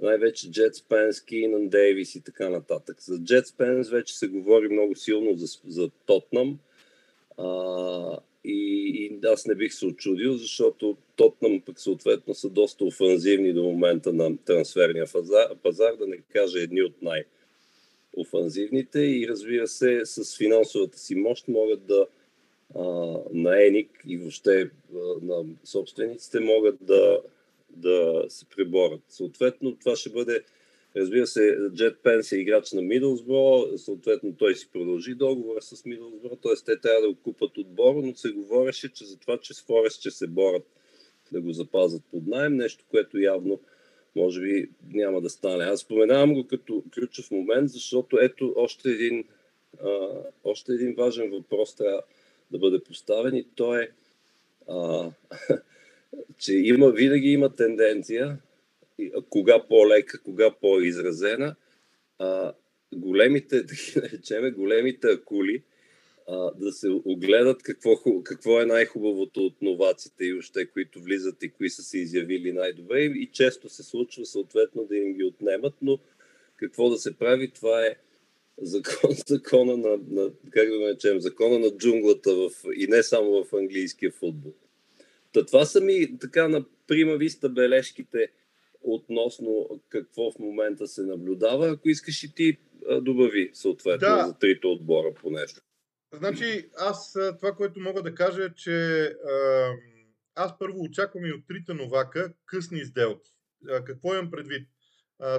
Най-вече 0.03 0.51
Джет 0.51 0.75
Спенс, 0.75 1.21
Кинан 1.21 1.69
Дейвис 1.69 2.15
и 2.15 2.21
така 2.21 2.49
нататък. 2.49 3.03
За 3.03 3.19
Джет 3.25 3.47
Спенс 3.47 3.91
вече 3.91 4.19
се 4.19 4.29
говори 4.29 4.69
много 4.69 4.95
силно 4.97 5.37
за, 5.37 5.47
за 5.67 5.91
Тотнам. 6.07 6.59
А, 7.41 8.19
и, 8.45 8.91
и 8.91 9.27
аз 9.27 9.47
не 9.47 9.55
бих 9.55 9.75
се 9.75 9.87
очудил, 9.87 10.37
защото 10.37 10.97
Тотнам 11.17 11.61
пък 11.61 11.81
съответно 11.81 12.35
са 12.35 12.49
доста 12.49 12.85
офанзивни 12.85 13.53
до 13.53 13.63
момента 13.63 14.13
на 14.13 14.37
трансферния 14.37 15.07
пазар, 15.13 15.57
пазар 15.63 15.97
да 15.97 16.07
не 16.07 16.19
кажа 16.33 16.63
едни 16.63 16.83
от 16.83 17.03
най- 17.03 17.25
офанзивните 18.17 19.01
и 19.01 19.29
разбира 19.29 19.69
се 19.69 20.01
с 20.05 20.39
финансовата 20.39 20.99
си 20.99 21.15
мощ 21.15 21.49
могат 21.49 21.87
да 21.87 22.07
а, 22.75 22.83
на 23.33 23.67
Еник 23.67 23.91
и 24.07 24.19
въобще 24.19 24.61
а, 24.61 24.99
на 25.23 25.45
собствениците 25.65 26.41
могат 26.41 26.77
да, 26.81 27.21
да 27.71 28.25
се 28.29 28.47
приборят. 28.57 29.01
Съответно 29.09 29.77
това 29.77 29.97
ще 29.97 30.11
бъде 30.11 30.41
Разбира 30.97 31.27
се, 31.27 31.59
Джет 31.75 31.99
Пенс 32.03 32.33
е 32.33 32.37
играч 32.37 32.73
на 32.73 32.83
Мидълсбро, 32.83 33.67
съответно 33.77 34.37
той 34.39 34.55
си 34.55 34.69
продължи 34.73 35.15
договора 35.15 35.63
с 35.63 35.85
Мидълсбро, 35.85 36.37
т.е. 36.37 36.65
те 36.65 36.81
трябва 36.81 37.01
да 37.01 37.09
го 37.09 37.15
купат 37.23 37.59
отбор, 37.59 37.95
но 37.95 38.15
се 38.15 38.31
говореше, 38.31 38.93
че 38.93 39.05
за 39.05 39.19
това, 39.19 39.39
че 39.39 39.55
с 39.55 39.63
Форест 39.63 40.01
ще 40.01 40.11
се 40.11 40.27
борят 40.27 40.67
да 41.33 41.41
го 41.41 41.53
запазят 41.53 42.03
под 42.11 42.27
найем, 42.27 42.57
нещо, 42.57 42.85
което 42.91 43.19
явно 43.19 43.61
може 44.17 44.41
би 44.41 44.71
няма 44.93 45.21
да 45.21 45.31
стане. 45.31 45.65
Аз 45.65 45.81
споменавам 45.81 46.35
го 46.35 46.47
като 46.47 46.85
ключов 46.95 47.31
момент, 47.31 47.71
защото 47.71 48.19
ето 48.21 48.55
още 48.57 48.91
един, 48.91 49.25
а, 49.85 50.09
още 50.45 50.73
един 50.73 50.95
важен 50.95 51.31
въпрос 51.31 51.75
трябва 51.75 52.03
да 52.51 52.59
бъде 52.59 52.83
поставен 52.83 53.37
и 53.37 53.47
то 53.55 53.77
е 53.79 53.91
а, 54.69 55.11
че 56.39 56.53
има, 56.55 56.91
винаги 56.91 57.33
има 57.33 57.55
тенденция, 57.55 58.39
кога 59.29 59.67
по-лека, 59.69 60.23
кога 60.23 60.51
по-изразена, 60.51 61.57
а, 62.19 62.53
големите, 62.95 63.63
да 63.63 63.75
ги 63.75 63.93
наречеме, 63.97 64.51
големите 64.51 65.09
акули, 65.09 65.63
а, 66.29 66.51
да 66.51 66.73
се 66.73 66.89
огледат 67.05 67.63
какво, 67.63 67.97
какво 68.25 68.61
е 68.61 68.67
най-хубавото 68.67 69.41
от 69.41 69.63
новаците 69.63 70.25
и 70.25 70.35
още, 70.35 70.67
които 70.67 71.03
влизат 71.03 71.43
и 71.43 71.51
кои 71.51 71.71
са 71.71 71.83
се 71.83 71.99
изявили 71.99 72.53
най-добре. 72.53 73.01
И 73.01 73.31
често 73.33 73.69
се 73.69 73.83
случва 73.83 74.27
съответно 74.27 74.85
да 74.85 74.97
им 74.97 75.13
ги 75.13 75.25
отнемат, 75.25 75.75
но 75.83 75.99
какво 76.57 76.91
да 76.91 76.97
се 76.97 77.19
прави, 77.19 77.51
това 77.51 77.87
е 77.87 77.97
закон, 78.63 79.11
закона 79.27 79.77
на, 79.77 79.99
на 80.11 80.31
как 80.51 80.69
да 80.69 80.81
наречем, 80.81 81.21
закона 81.21 81.59
на 81.59 81.71
джунглата 81.71 82.35
в, 82.35 82.51
и 82.77 82.87
не 82.87 83.03
само 83.03 83.45
в 83.45 83.57
английския 83.57 84.11
футбол. 84.11 84.53
Та 85.33 85.47
това 85.47 85.65
са 85.65 85.81
ми 85.81 86.19
така 86.21 86.49
на 86.49 86.65
прима 86.87 87.17
виста 87.17 87.49
бележките 87.49 88.29
относно 88.81 89.81
какво 89.89 90.33
в 90.33 90.39
момента 90.39 90.87
се 90.87 91.03
наблюдава. 91.03 91.69
Ако 91.69 91.89
искаш 91.89 92.25
и 92.25 92.35
ти 92.35 92.59
добави 93.01 93.51
съответно 93.55 94.09
да. 94.09 94.27
за 94.27 94.39
трите 94.39 94.67
отбора 94.67 95.15
по 95.15 95.31
нещо. 95.31 95.61
Значи, 96.15 96.71
аз 96.77 97.13
това, 97.13 97.53
което 97.53 97.81
мога 97.81 98.03
да 98.03 98.15
кажа 98.15 98.45
е, 98.45 98.55
че 98.57 99.09
аз 100.35 100.59
първо 100.59 100.81
очаквам 100.81 101.27
и 101.27 101.33
от 101.33 101.47
трите 101.49 101.75
новака 101.75 102.33
късни 102.47 102.85
сделки. 102.85 103.31
Какво 103.85 104.15
имам 104.15 104.31
предвид? 104.31 104.69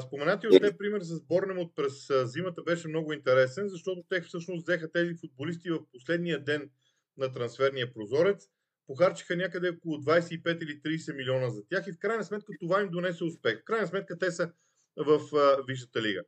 Споменати 0.07 0.47
от 0.47 0.61
те 0.61 0.77
пример 0.77 1.01
с 1.01 1.21
Борнемот 1.21 1.75
през 1.75 2.07
зимата 2.23 2.61
беше 2.63 2.87
много 2.87 3.13
интересен, 3.13 3.67
защото 3.67 4.03
те 4.09 4.21
всъщност 4.21 4.63
взеха 4.63 4.91
тези 4.91 5.13
футболисти 5.21 5.69
в 5.71 5.79
последния 5.91 6.43
ден 6.43 6.69
на 7.17 7.33
трансферния 7.33 7.93
прозорец, 7.93 8.47
похарчиха 8.91 9.35
някъде 9.35 9.69
около 9.69 9.97
25 9.97 10.63
или 10.63 10.81
30 10.81 11.15
милиона 11.15 11.49
за 11.49 11.61
тях 11.69 11.87
и 11.87 11.91
в 11.91 11.99
крайна 11.99 12.23
сметка 12.23 12.53
това 12.59 12.81
им 12.81 12.89
донесе 12.89 13.23
успех. 13.23 13.61
В 13.61 13.63
крайна 13.63 13.87
сметка 13.87 14.17
те 14.17 14.31
са 14.31 14.51
в 14.97 15.19
Висшата 15.67 16.01
лига. 16.01 16.21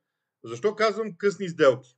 Защо 0.43 0.75
казвам 0.75 1.17
късни 1.17 1.49
сделки? 1.49 1.97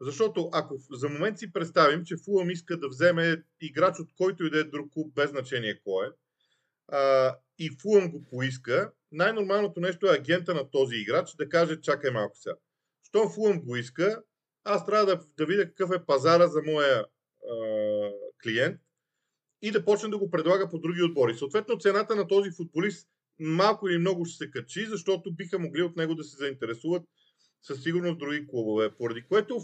Защото 0.00 0.50
ако 0.52 0.78
за 0.90 1.08
момент 1.08 1.38
си 1.38 1.52
представим, 1.52 2.04
че 2.04 2.16
Фулъм 2.24 2.50
иска 2.50 2.76
да 2.76 2.88
вземе 2.88 3.42
играч 3.60 4.00
от 4.00 4.08
който 4.16 4.44
и 4.44 4.50
да 4.50 4.58
е 4.60 4.64
друг 4.64 4.92
клуб, 4.92 5.14
без 5.14 5.30
значение 5.30 5.80
кой 5.84 6.06
е, 6.06 6.10
а, 6.88 7.36
и 7.58 7.70
Фулъм 7.82 8.10
го 8.10 8.24
поиска, 8.24 8.92
най-нормалното 9.12 9.80
нещо 9.80 10.06
е 10.06 10.16
агента 10.16 10.54
на 10.54 10.70
този 10.70 10.96
играч 10.96 11.34
да 11.34 11.48
каже 11.48 11.80
чакай 11.80 12.10
малко 12.10 12.36
сега. 12.38 12.56
Щом 13.02 13.30
Фулъм 13.30 13.60
го 13.60 13.76
иска, 13.76 14.22
аз 14.64 14.86
трябва 14.86 15.06
да, 15.06 15.20
да 15.36 15.46
видя 15.46 15.66
какъв 15.66 15.90
е 15.90 16.06
пазара 16.06 16.46
за 16.46 16.62
моя 16.62 16.98
а, 16.98 17.06
клиент 18.42 18.80
и 19.66 19.70
да 19.70 19.84
почне 19.84 20.08
да 20.08 20.18
го 20.18 20.30
предлага 20.30 20.70
по 20.70 20.78
други 20.78 21.02
отбори. 21.02 21.34
Съответно, 21.34 21.78
цената 21.78 22.16
на 22.16 22.28
този 22.28 22.50
футболист 22.50 23.08
малко 23.38 23.88
или 23.88 23.98
много 23.98 24.24
ще 24.24 24.36
се 24.36 24.50
качи, 24.50 24.86
защото 24.86 25.34
биха 25.34 25.58
могли 25.58 25.82
от 25.82 25.96
него 25.96 26.14
да 26.14 26.24
се 26.24 26.36
заинтересуват 26.36 27.02
със 27.62 27.82
сигурност 27.82 28.18
други 28.18 28.46
клубове. 28.48 28.90
Поради 28.98 29.22
което 29.22 29.60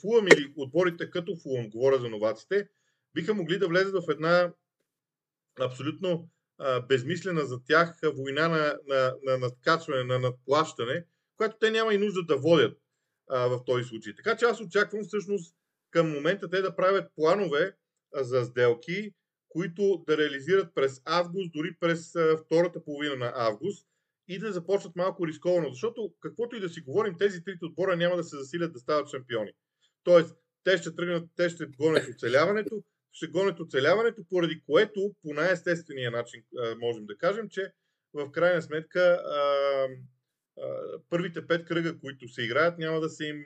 Фулъм 0.00 0.26
или 0.26 0.52
отборите 0.56 1.10
като 1.10 1.36
Фулъм, 1.36 1.70
говоря 1.70 1.98
за 1.98 2.08
новаците, 2.08 2.68
биха 3.14 3.34
могли 3.34 3.58
да 3.58 3.68
влезат 3.68 4.04
в 4.04 4.10
една 4.10 4.52
абсолютно 5.60 6.28
безмислена 6.88 7.46
за 7.46 7.64
тях 7.64 8.00
война 8.14 8.48
на, 8.48 8.78
на, 8.86 9.14
на 9.22 9.38
надкачване, 9.38 10.04
на 10.04 10.18
надплащане, 10.18 11.04
която 11.36 11.56
те 11.60 11.70
няма 11.70 11.94
и 11.94 11.98
нужда 11.98 12.22
да 12.22 12.36
водят 12.36 12.78
а, 13.30 13.46
в 13.46 13.64
този 13.64 13.84
случай. 13.84 14.14
Така 14.14 14.36
че 14.36 14.44
аз 14.44 14.60
очаквам 14.60 15.04
всъщност 15.04 15.54
към 15.90 16.10
момента 16.10 16.50
те 16.50 16.62
да 16.62 16.76
правят 16.76 17.12
планове 17.16 17.76
а, 18.14 18.24
за 18.24 18.44
сделки, 18.44 19.12
които 19.56 20.04
да 20.06 20.18
реализират 20.18 20.74
през 20.74 21.02
август, 21.04 21.52
дори 21.52 21.76
през 21.80 22.12
втората 22.44 22.84
половина 22.84 23.16
на 23.16 23.32
август, 23.36 23.86
и 24.28 24.38
да 24.38 24.52
започнат 24.52 24.96
малко 24.96 25.26
рисковано, 25.26 25.70
защото 25.70 26.14
каквото 26.20 26.56
и 26.56 26.60
да 26.60 26.68
си 26.68 26.80
говорим, 26.80 27.18
тези 27.18 27.44
трите 27.44 27.64
отбора 27.64 27.96
няма 27.96 28.16
да 28.16 28.24
се 28.24 28.36
засилят 28.36 28.72
да 28.72 28.78
стават 28.78 29.10
шампиони. 29.10 29.52
Тоест, 30.04 30.36
те 30.64 30.78
ще 30.78 30.94
тръгнат, 30.94 31.30
те 31.36 31.48
ще 31.48 31.66
гонят 31.66 32.08
оцеляването, 32.08 32.82
ще 33.12 33.26
гонят 33.26 33.60
оцеляването, 33.60 34.24
поради 34.28 34.62
което 34.66 35.14
по 35.22 35.34
най-естествения 35.34 36.10
начин 36.10 36.42
можем 36.78 37.06
да 37.06 37.18
кажем, 37.18 37.48
че 37.48 37.72
в 38.12 38.30
крайна 38.30 38.62
сметка 38.62 39.22
първите 41.10 41.46
пет 41.46 41.64
кръга, 41.64 41.98
които 41.98 42.28
се 42.28 42.42
играят, 42.42 42.78
няма 42.78 43.00
да 43.00 43.08
са 43.08 43.24
им 43.24 43.44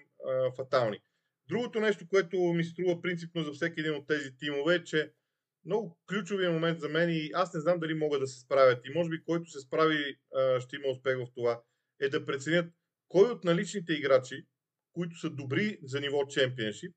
фатални. 0.57 0.99
Другото 1.49 1.81
нещо, 1.81 2.09
което 2.09 2.37
ми 2.37 2.65
струва 2.65 3.03
принципно 3.03 3.43
за 3.43 3.53
всеки 3.53 3.81
един 3.81 3.95
от 3.95 4.07
тези 4.07 4.37
тимове 4.37 4.75
е, 4.75 4.85
че 4.85 5.13
много 5.65 5.99
ключовия 6.09 6.51
момент 6.51 6.81
за 6.81 6.89
мен 6.89 7.11
и 7.11 7.31
аз 7.35 7.55
не 7.55 7.61
знам 7.61 7.81
дали 7.81 7.95
могат 7.95 8.21
да 8.21 8.27
се 8.27 8.41
справят 8.41 8.87
и 8.87 8.93
може 8.95 9.11
би 9.11 9.25
който 9.25 9.51
се 9.51 9.61
справи 9.61 10.17
ще 10.61 10.77
има 10.77 10.89
успех 10.89 11.17
в 11.17 11.27
това, 11.35 11.63
е 12.01 12.09
да 12.09 12.27
преценят 12.27 12.73
кой 13.09 13.31
от 13.31 13.45
наличните 13.45 13.93
играчи, 13.93 14.47
които 14.93 15.19
са 15.19 15.31
добри 15.31 15.79
за 15.83 16.01
ниво 16.01 16.27
чемпионшип, 16.27 16.95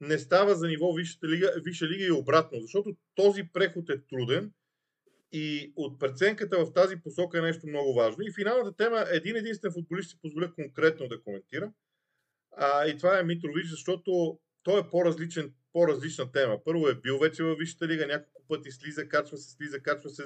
не 0.00 0.18
става 0.18 0.54
за 0.54 0.68
ниво 0.68 0.92
Висша 0.92 1.18
лига, 1.24 1.52
Висша 1.64 1.86
лига 1.86 2.04
и 2.04 2.10
обратно, 2.10 2.60
защото 2.60 2.96
този 3.14 3.48
преход 3.52 3.90
е 3.90 4.06
труден 4.06 4.52
и 5.32 5.72
от 5.76 6.00
преценката 6.00 6.64
в 6.64 6.72
тази 6.72 6.96
посока 6.96 7.38
е 7.38 7.42
нещо 7.42 7.66
много 7.66 7.94
важно. 7.94 8.22
И 8.22 8.34
финалната 8.34 8.76
тема, 8.76 9.04
един 9.12 9.36
единствен 9.36 9.72
футболист 9.72 10.10
си 10.10 10.18
позволя 10.22 10.52
конкретно 10.52 11.08
да 11.08 11.22
коментирам. 11.22 11.74
А, 12.56 12.86
и 12.86 12.96
това 12.96 13.18
е 13.18 13.22
Митрович, 13.22 13.66
защото 13.66 14.38
той 14.62 14.80
е 14.80 14.88
по-различен 14.90 15.54
по-различна 15.72 16.32
тема. 16.32 16.64
Първо 16.64 16.88
е 16.88 16.94
бил 16.94 17.18
вече 17.18 17.44
във 17.44 17.58
Висшата 17.58 17.88
лига, 17.88 18.06
няколко 18.06 18.42
пъти 18.48 18.70
слиза, 18.70 19.08
качва 19.08 19.38
се, 19.38 19.50
слиза, 19.50 19.80
качва 19.80 20.10
се, 20.10 20.22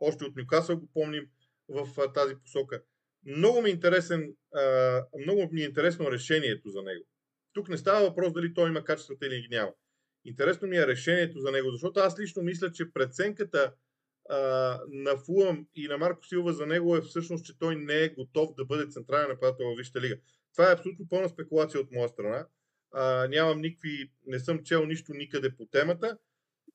още 0.00 0.24
от 0.24 0.36
Нюкасъл 0.36 0.76
го 0.76 0.88
помним 0.94 1.26
в 1.68 1.88
тази 2.14 2.34
посока. 2.34 2.82
Много 3.26 3.62
ми, 3.62 3.68
е 3.68 3.72
интересен, 3.72 4.34
много 5.18 5.48
ми 5.52 5.60
е 5.60 5.64
интересно 5.64 6.10
решението 6.12 6.68
за 6.68 6.82
него. 6.82 7.04
Тук 7.52 7.68
не 7.68 7.76
става 7.76 8.08
въпрос 8.08 8.32
дали 8.32 8.54
той 8.54 8.68
има 8.68 8.84
качествата 8.84 9.26
или 9.26 9.40
ги 9.40 9.48
няма. 9.50 9.72
Интересно 10.24 10.68
ми 10.68 10.76
е 10.76 10.86
решението 10.86 11.40
за 11.40 11.50
него, 11.50 11.70
защото 11.70 12.00
аз 12.00 12.20
лично 12.20 12.42
мисля, 12.42 12.72
че 12.72 12.92
преценката 12.92 13.72
на 14.88 15.16
Фулъм 15.26 15.66
и 15.74 15.88
на 15.88 15.98
Марко 15.98 16.26
Силва 16.26 16.52
за 16.52 16.66
него 16.66 16.96
е 16.96 17.00
всъщност, 17.00 17.44
че 17.44 17.58
той 17.58 17.76
не 17.76 18.02
е 18.04 18.08
готов 18.08 18.54
да 18.54 18.64
бъде 18.64 18.90
централен 18.90 19.28
нападател 19.28 19.66
в 19.66 19.76
Висшата 19.78 20.00
лига. 20.00 20.16
Това 20.52 20.70
е 20.70 20.74
абсолютно 20.74 21.08
пълна 21.08 21.28
спекулация 21.28 21.80
от 21.80 21.92
моя 21.92 22.08
страна 22.08 22.46
а, 22.92 23.28
нямам 23.28 23.60
никакви, 23.60 24.12
не 24.26 24.38
съм 24.38 24.62
чел 24.62 24.86
нищо 24.86 25.14
никъде 25.14 25.56
по 25.56 25.66
темата, 25.66 26.18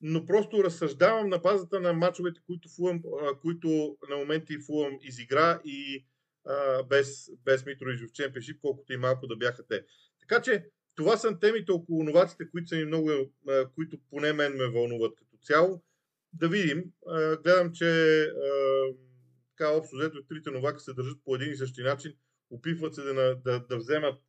но 0.02 0.26
просто 0.26 0.64
разсъждавам 0.64 1.30
на 1.30 1.38
базата 1.38 1.80
на 1.80 1.94
мачовете, 1.94 2.42
които, 2.46 2.70
Фулъм, 2.70 3.02
а, 3.22 3.40
които 3.40 3.98
на 4.10 4.18
моменти 4.18 4.58
Фулъм 4.60 5.00
изигра 5.02 5.62
и 5.66 6.06
а, 6.46 6.84
без, 6.84 7.30
без 7.46 7.66
Митрович 7.66 8.02
в 8.02 8.12
Чемпионшип, 8.12 8.62
колкото 8.62 8.94
и 8.94 8.98
малко 8.98 9.28
да 9.28 9.36
бяха 9.36 9.68
те. 9.68 9.86
Така 10.20 10.42
че 10.42 10.66
това 10.96 11.18
са 11.18 11.40
темите 11.40 11.72
около 11.72 12.04
новаците, 12.04 12.50
които 12.50 12.68
са 12.68 12.76
ми 12.76 12.86
много, 12.86 13.12
а, 13.48 13.70
които 13.76 13.98
поне 14.10 14.34
мен 14.34 14.54
ме 14.54 14.68
вълнуват 14.68 15.16
като 15.16 15.38
цяло. 15.44 15.84
Да 16.34 16.50
видим. 16.50 16.84
А, 17.08 17.38
гледам, 17.38 17.72
че 17.74 18.22
а, 18.24 18.50
така 19.58 19.72
общо 19.72 19.96
взето 19.96 20.24
трите 20.24 20.52
новака 20.52 20.80
се 20.80 20.94
държат 20.94 21.18
по 21.26 21.36
един 21.36 21.52
и 21.52 21.58
същи 21.58 21.82
начин. 21.82 22.14
Опитват 22.50 22.96
се 22.96 23.02
да, 23.02 23.36
да, 23.36 23.60
да 23.60 23.78
вземат 23.78 24.20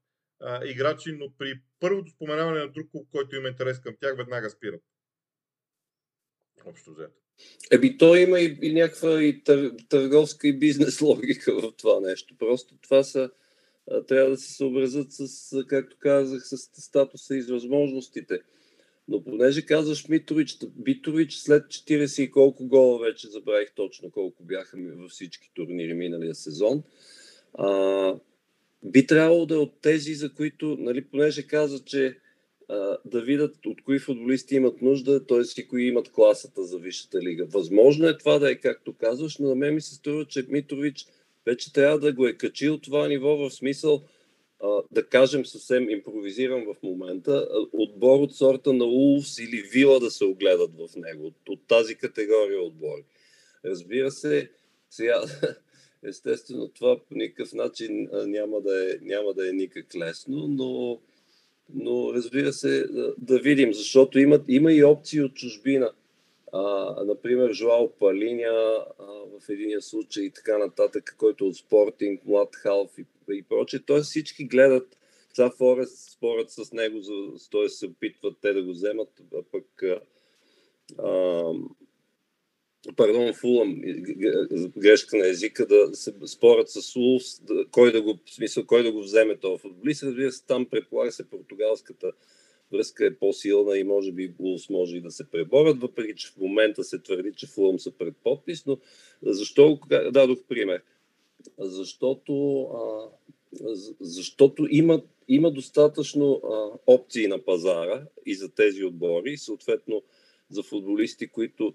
а, 0.40 0.66
играчи, 0.66 1.12
но 1.12 1.32
при 1.38 1.60
първото 1.80 2.10
споменаване 2.10 2.60
на 2.60 2.68
друг 2.68 2.90
клуб, 2.90 3.08
който 3.12 3.36
има 3.36 3.48
интерес 3.48 3.80
към 3.80 3.94
тях, 4.00 4.16
веднага 4.16 4.50
спират. 4.50 4.82
Общо 6.64 6.90
взето. 6.90 7.14
Еби, 7.70 7.98
то 7.98 8.16
има 8.16 8.40
и, 8.40 8.58
и 8.62 8.72
някаква 8.72 9.22
и 9.22 9.44
тър, 9.44 9.72
търговска 9.88 10.48
и 10.48 10.58
бизнес 10.58 11.00
логика 11.02 11.60
в 11.60 11.72
това 11.76 12.00
нещо. 12.00 12.34
Просто 12.38 12.76
това 12.82 13.02
са 13.02 13.30
трябва 14.08 14.30
да 14.30 14.36
се 14.36 14.52
съобразят 14.52 15.06
с, 15.10 15.64
както 15.66 15.96
казах, 15.98 16.42
с 16.46 16.56
статуса 16.82 17.36
и 17.36 17.42
с 17.42 17.50
възможностите. 17.50 18.40
Но 19.08 19.24
понеже 19.24 19.66
казваш 19.66 20.08
Митрович, 20.08 20.56
Битович 20.76 21.34
след 21.34 21.66
40 21.66 22.22
и 22.22 22.30
колко 22.30 22.66
гола 22.66 22.98
вече 22.98 23.28
забравих 23.28 23.72
точно 23.74 24.10
колко 24.10 24.42
бяха 24.42 24.76
във 24.96 25.10
всички 25.10 25.50
турнири 25.54 25.94
миналия 25.94 26.34
сезон. 26.34 26.82
А, 27.54 28.14
би 28.82 29.06
трябвало 29.06 29.46
да 29.46 29.54
е 29.54 29.58
от 29.58 29.80
тези, 29.82 30.14
за 30.14 30.34
които, 30.34 30.76
нали, 30.80 31.04
понеже 31.04 31.46
каза, 31.46 31.84
че 31.84 32.18
а, 32.68 32.96
да 33.04 33.20
видят 33.20 33.66
от 33.66 33.82
кои 33.82 33.98
футболисти 33.98 34.54
имат 34.54 34.82
нужда, 34.82 35.26
т.е. 35.26 35.60
и 35.60 35.68
кои 35.68 35.84
имат 35.84 36.12
класата 36.12 36.64
за 36.64 36.78
Висшата 36.78 37.20
лига. 37.20 37.44
Възможно 37.44 38.08
е 38.08 38.18
това 38.18 38.38
да 38.38 38.50
е 38.50 38.54
както 38.54 38.96
казваш, 38.96 39.38
но 39.38 39.48
на 39.48 39.54
мен 39.54 39.74
ми 39.74 39.80
се 39.80 39.94
струва, 39.94 40.24
че 40.24 40.46
Митрович 40.48 41.06
вече 41.46 41.72
трябва 41.72 41.98
да 41.98 42.12
го 42.12 42.26
е 42.26 42.36
качил 42.36 42.78
това 42.78 43.08
ниво 43.08 43.36
в 43.36 43.50
смисъл, 43.50 44.02
а, 44.60 44.82
да 44.90 45.06
кажем 45.06 45.46
съвсем 45.46 45.90
импровизирам 45.90 46.64
в 46.64 46.82
момента, 46.82 47.48
отбор 47.72 48.20
от 48.20 48.36
сорта 48.36 48.72
на 48.72 48.84
Улфс 48.84 49.38
или 49.38 49.62
Вила 49.72 50.00
да 50.00 50.10
се 50.10 50.24
огледат 50.24 50.70
в 50.74 50.88
него, 50.96 51.26
от, 51.26 51.48
от 51.48 51.66
тази 51.68 51.94
категория 51.94 52.62
отбори. 52.62 53.04
Разбира 53.64 54.10
се, 54.10 54.50
сега 54.90 55.22
Естествено, 56.02 56.68
това 56.68 56.98
по 56.98 57.14
никакъв 57.14 57.52
начин 57.52 58.08
няма 58.12 58.60
да 58.60 58.90
е, 58.92 58.98
няма 59.02 59.34
да 59.34 59.48
е 59.48 59.52
никак 59.52 59.94
лесно, 59.94 60.48
но, 60.48 61.00
но 61.74 62.14
разбира 62.14 62.52
се, 62.52 62.86
да, 63.18 63.38
видим, 63.38 63.74
защото 63.74 64.18
има, 64.18 64.40
има 64.48 64.72
и 64.72 64.84
опции 64.84 65.20
от 65.20 65.34
чужбина. 65.34 65.92
А, 66.52 66.94
например, 67.04 67.52
Жуал 67.52 67.92
Палиня 67.98 68.84
в 69.40 69.48
единия 69.48 69.82
случай 69.82 70.24
и 70.24 70.30
така 70.30 70.58
нататък, 70.58 71.14
който 71.18 71.44
е 71.44 71.48
от 71.48 71.56
спортинг, 71.56 72.24
млад 72.24 72.56
халф 72.56 72.98
и, 72.98 73.04
и 73.30 73.42
прочее. 73.42 73.80
Тоест 73.86 74.06
всички 74.06 74.44
гледат 74.44 74.98
това 75.34 75.50
Форест, 75.50 76.10
спорят 76.10 76.50
с 76.50 76.72
него, 76.72 77.00
т.е. 77.50 77.68
се 77.68 77.86
опитват 77.86 78.36
те 78.42 78.52
да 78.52 78.62
го 78.62 78.70
вземат, 78.70 79.08
а 79.34 79.42
пък 79.52 79.82
а, 80.98 81.52
пардон, 82.96 83.32
Фулъм, 83.34 83.80
грешка 84.76 85.16
на 85.16 85.28
езика, 85.28 85.66
да 85.66 85.90
се 85.94 86.14
спорят 86.26 86.70
с 86.70 86.96
Улс, 86.96 87.40
да, 87.40 87.66
кой 87.70 87.92
да 87.92 88.02
го, 88.02 88.18
в 88.24 88.34
смисъл, 88.34 88.66
кой 88.66 88.82
да 88.82 88.92
го 88.92 89.02
вземе 89.02 89.36
този 89.36 89.60
футболист. 89.60 90.02
Разбира 90.02 90.32
се, 90.32 90.46
там 90.46 90.66
предполага 90.66 91.12
се 91.12 91.30
португалската 91.30 92.12
връзка 92.72 93.06
е 93.06 93.14
по-силна 93.14 93.78
и 93.78 93.84
може 93.84 94.12
би 94.12 94.34
Улс 94.38 94.70
може 94.70 94.96
и 94.96 95.00
да 95.00 95.10
се 95.10 95.30
преборят, 95.30 95.80
въпреки 95.80 96.14
че 96.16 96.28
в 96.28 96.36
момента 96.36 96.84
се 96.84 96.98
твърди, 96.98 97.32
че 97.36 97.46
Фулъм 97.46 97.78
са 97.78 97.90
пред 97.90 98.14
подпис, 98.24 98.66
но 98.66 98.78
защо 99.22 99.80
дадох 100.12 100.38
пример? 100.48 100.82
Защото, 101.58 102.62
а, 102.62 103.08
защото 104.00 104.66
има, 104.70 105.02
има 105.28 105.50
достатъчно 105.50 106.40
а, 106.44 106.70
опции 106.86 107.26
на 107.26 107.38
пазара 107.44 108.06
и 108.26 108.34
за 108.34 108.48
тези 108.48 108.84
отбори, 108.84 109.36
съответно 109.36 110.02
за 110.50 110.62
футболисти, 110.62 111.28
които 111.28 111.74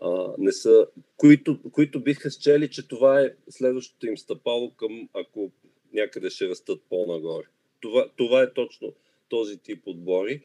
а, 0.00 0.34
не 0.38 0.52
са, 0.52 0.86
които, 1.16 1.58
които 1.72 2.00
биха 2.00 2.30
счели, 2.30 2.70
че 2.70 2.88
това 2.88 3.20
е 3.20 3.34
следващото 3.50 4.06
им 4.06 4.18
стъпало 4.18 4.70
към, 4.70 5.08
ако 5.14 5.52
някъде 5.92 6.30
ще 6.30 6.48
растат 6.48 6.82
по-нагоре. 6.88 7.46
Това, 7.80 8.08
това 8.16 8.42
е 8.42 8.52
точно 8.52 8.92
този 9.28 9.58
тип 9.58 9.82
отбори 9.86 10.42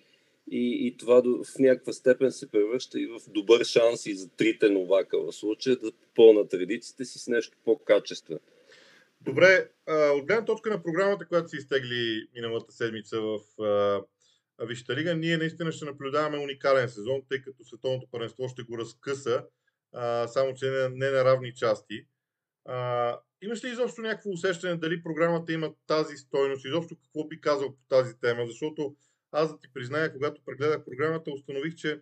и, 0.52 0.88
и 0.88 0.98
това 0.98 1.22
в 1.22 1.60
някаква 1.60 1.94
степен 1.94 2.32
се 2.32 2.52
превръща 2.52 3.00
и 3.00 3.08
в 3.08 3.20
добър 3.28 3.64
шанс 3.64 4.06
и 4.06 4.16
за 4.16 4.30
трите 4.30 4.70
новака 4.70 5.18
в 5.20 5.32
случая 5.32 5.76
да 5.76 5.92
попълнат 5.92 6.54
редиците 6.54 7.06
си 7.06 7.20
с 7.20 7.28
нещо 7.28 7.58
по-качествено. 7.66 8.40
Добре, 9.22 9.70
от 9.88 10.26
гледна 10.26 10.46
точка 10.46 10.70
на 10.70 10.84
програмата, 10.84 11.28
която 11.28 11.50
си 11.50 11.58
изтегли 11.58 12.28
миналата 12.36 12.72
седмица 12.72 13.22
в 13.22 13.40
Висшата 14.66 14.96
лига, 14.96 15.16
ние 15.16 15.38
наистина 15.38 15.72
ще 15.72 15.86
наблюдаваме 15.86 16.38
уникален 16.38 16.90
сезон, 16.90 17.22
тъй 17.30 17.42
като 17.42 17.64
световното 17.64 18.08
първенство 18.12 18.48
ще 18.48 18.64
го 18.64 18.78
разкъса, 18.78 19.46
а, 19.94 20.28
само 20.28 20.54
че 20.54 20.70
не, 20.70 20.90
не 20.90 21.10
на 21.10 21.26
равни 21.26 21.54
части. 21.54 22.08
А, 22.66 23.20
имаш 23.42 23.64
ли 23.64 23.70
изобщо 23.70 24.02
някакво 24.02 24.30
усещане 24.30 24.76
дали 24.76 25.04
програмата 25.04 25.54
има 25.54 25.74
тази 25.88 26.18
стойност? 26.18 26.66
Изобщо 26.66 26.96
какво 26.96 27.28
би 27.28 27.42
казал 27.42 27.76
по 27.76 27.82
тази 27.90 28.20
тема? 28.20 28.46
Защото 28.46 28.96
аз 29.32 29.52
да 29.52 29.60
ти 29.60 29.68
призная, 29.74 30.14
когато 30.14 30.42
прегледах 30.46 30.86
програмата, 30.86 31.32
установих, 31.32 31.76
че 31.76 32.02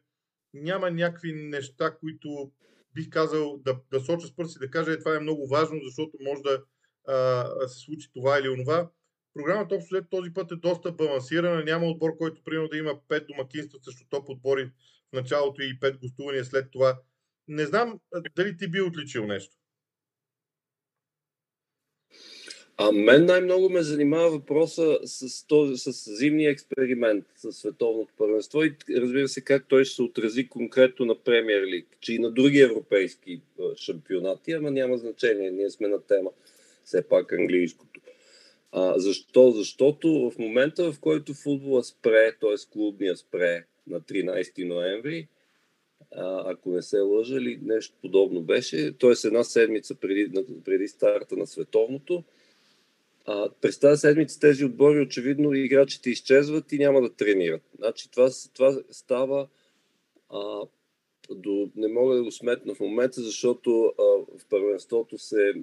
няма 0.53 0.91
някакви 0.91 1.33
неща, 1.33 1.97
които 1.99 2.51
бих 2.93 3.09
казал 3.09 3.57
да, 3.57 3.79
да 3.91 3.99
соча 3.99 4.27
с 4.27 4.35
пръсти, 4.35 4.59
да 4.59 4.71
кажа, 4.71 4.91
е, 4.91 4.99
това 4.99 5.15
е 5.15 5.19
много 5.19 5.47
важно, 5.47 5.79
защото 5.83 6.17
може 6.21 6.41
да 6.41 6.63
а, 7.07 7.67
се 7.67 7.79
случи 7.79 8.09
това 8.13 8.39
или 8.39 8.49
онова. 8.49 8.89
Програмата 9.33 9.75
общо 9.75 9.89
след 9.89 10.09
този 10.09 10.33
път 10.33 10.51
е 10.51 10.55
доста 10.55 10.91
балансирана. 10.91 11.63
Няма 11.63 11.85
отбор, 11.85 12.17
който 12.17 12.43
примерно 12.43 12.67
да 12.67 12.77
има 12.77 12.95
5 13.09 13.27
домакинства 13.27 13.79
срещу 13.81 14.05
топ 14.09 14.29
отбори 14.29 14.65
в 14.65 15.13
началото 15.13 15.61
и 15.61 15.79
5 15.79 15.99
гостувания 15.99 16.45
след 16.45 16.71
това. 16.71 16.99
Не 17.47 17.65
знам 17.65 17.99
дали 18.35 18.57
ти 18.57 18.67
би 18.67 18.81
отличил 18.81 19.27
нещо. 19.27 19.55
А 22.77 22.91
мен 22.91 23.25
най-много 23.25 23.69
ме 23.69 23.81
занимава 23.81 24.29
въпроса 24.29 24.99
с, 25.03 25.47
този, 25.47 25.77
с 25.77 26.15
зимния 26.15 26.51
експеримент 26.51 27.25
с 27.35 27.51
световното 27.51 28.13
първенство 28.17 28.63
и 28.63 28.75
разбира 28.95 29.27
се 29.27 29.43
как 29.43 29.65
той 29.67 29.85
ще 29.85 29.95
се 29.95 30.01
отрази 30.01 30.49
конкретно 30.49 31.05
на 31.05 31.23
Премьер 31.23 31.61
Лиг, 31.67 31.97
че 31.99 32.13
и 32.13 32.19
на 32.19 32.31
други 32.31 32.59
европейски 32.59 33.41
шампионати, 33.75 34.51
ама 34.51 34.71
няма 34.71 34.97
значение, 34.97 35.51
ние 35.51 35.69
сме 35.69 35.87
на 35.87 36.01
тема 36.01 36.31
все 36.85 37.07
пак 37.07 37.33
английското. 37.33 38.00
А, 38.71 38.99
защо? 38.99 39.51
Защото 39.51 40.31
в 40.31 40.39
момента, 40.39 40.91
в 40.91 40.99
който 40.99 41.33
футбола 41.33 41.83
спре, 41.83 42.35
т.е. 42.41 42.71
клубния 42.73 43.17
спре 43.17 43.65
на 43.87 44.01
13 44.01 44.67
ноември, 44.67 45.27
а, 46.15 46.51
ако 46.51 46.69
не 46.69 46.81
се 46.81 46.99
лъжа 46.99 47.35
или 47.35 47.59
нещо 47.61 47.95
подобно 48.01 48.41
беше, 48.41 48.97
т.е. 48.97 49.27
една 49.27 49.43
седмица 49.43 49.95
преди, 49.95 50.45
преди 50.65 50.87
старта 50.87 51.35
на 51.37 51.47
световното, 51.47 52.23
а, 53.25 53.49
през 53.61 53.79
тази 53.79 53.99
седмица 53.99 54.39
тези 54.39 54.65
отбори 54.65 55.01
очевидно 55.01 55.53
играчите 55.53 56.09
изчезват 56.09 56.71
и 56.71 56.77
няма 56.77 57.01
да 57.01 57.13
тренират. 57.13 57.61
Значи 57.77 58.11
това, 58.11 58.29
това 58.53 58.77
става 58.91 59.47
а, 60.29 60.61
до, 61.29 61.69
не 61.75 61.87
мога 61.87 62.15
да 62.15 62.23
го 62.23 62.31
сметна 62.31 62.75
в 62.75 62.79
момента, 62.79 63.21
защото 63.21 63.93
а, 63.99 64.03
в 64.37 64.45
първенството 64.49 65.17
се 65.17 65.53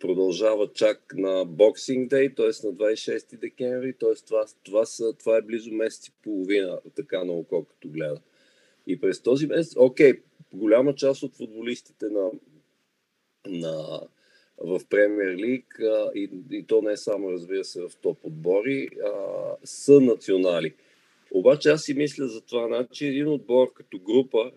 продължава 0.00 0.72
чак 0.74 1.14
на 1.16 1.46
Boxing 1.46 2.08
Day, 2.08 2.36
т.е. 2.36 2.66
на 2.66 2.74
26 2.74 3.36
декември, 3.36 3.94
т.е. 4.00 4.14
Това, 4.26 4.44
това, 4.64 4.84
са, 4.86 5.12
това 5.12 5.36
е 5.36 5.42
близо 5.42 5.72
месец 5.72 6.08
и 6.08 6.12
половина, 6.22 6.80
така 6.96 7.24
на 7.24 7.32
око, 7.32 7.64
като 7.64 7.88
гледа. 7.88 8.20
И 8.86 9.00
през 9.00 9.20
този 9.20 9.46
месец, 9.46 9.74
окей, 9.76 10.12
голяма 10.52 10.94
част 10.94 11.22
от 11.22 11.36
футболистите 11.36 12.06
на, 12.06 12.30
на, 13.46 14.00
в 14.58 14.80
Премьер 14.90 15.36
Лиг, 15.36 15.80
и, 16.14 16.30
и 16.50 16.66
то 16.66 16.82
не 16.82 16.92
е 16.92 16.96
само, 16.96 17.32
разбира 17.32 17.64
се, 17.64 17.80
в 17.80 17.90
топ 18.02 18.18
отбори, 18.24 18.88
а, 19.04 19.12
са 19.64 20.00
национали. 20.00 20.74
Обаче 21.30 21.68
аз 21.68 21.82
си 21.82 21.94
мисля 21.94 22.28
за 22.28 22.40
това, 22.40 22.66
значи 22.66 23.06
един 23.06 23.28
отбор 23.28 23.72
като 23.72 23.98
група 23.98 24.52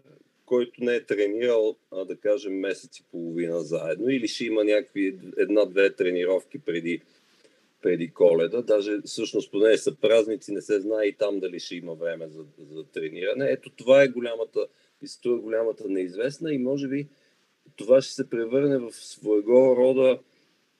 който 0.51 0.83
не 0.83 0.95
е 0.95 1.03
тренирал, 1.05 1.75
а, 1.91 2.05
да 2.05 2.15
кажем, 2.15 2.59
месец 2.59 2.99
и 2.99 3.03
половина 3.11 3.63
заедно, 3.63 4.09
или 4.09 4.27
ще 4.27 4.45
има 4.45 4.63
някакви 4.63 5.19
една-две 5.37 5.95
тренировки 5.95 6.59
преди, 6.59 7.01
преди 7.81 8.11
коледа. 8.11 8.61
Даже 8.61 8.97
всъщност, 9.05 9.51
поне 9.51 9.77
са 9.77 9.95
празници, 9.95 10.51
не 10.51 10.61
се 10.61 10.79
знае 10.79 11.05
и 11.05 11.17
там 11.17 11.39
дали 11.39 11.59
ще 11.59 11.75
има 11.75 11.95
време 11.95 12.27
за, 12.27 12.43
за 12.71 12.83
трениране. 12.83 13.51
Ето 13.51 13.69
това 13.69 14.03
е 14.03 14.07
голямата, 14.07 14.67
струва 15.05 15.39
голямата 15.39 15.89
неизвестна 15.89 16.53
и 16.53 16.57
може 16.57 16.87
би 16.87 17.07
това 17.75 18.01
ще 18.01 18.13
се 18.13 18.29
превърне 18.29 18.77
в 18.77 18.91
своего 18.91 19.75
рода 19.75 20.19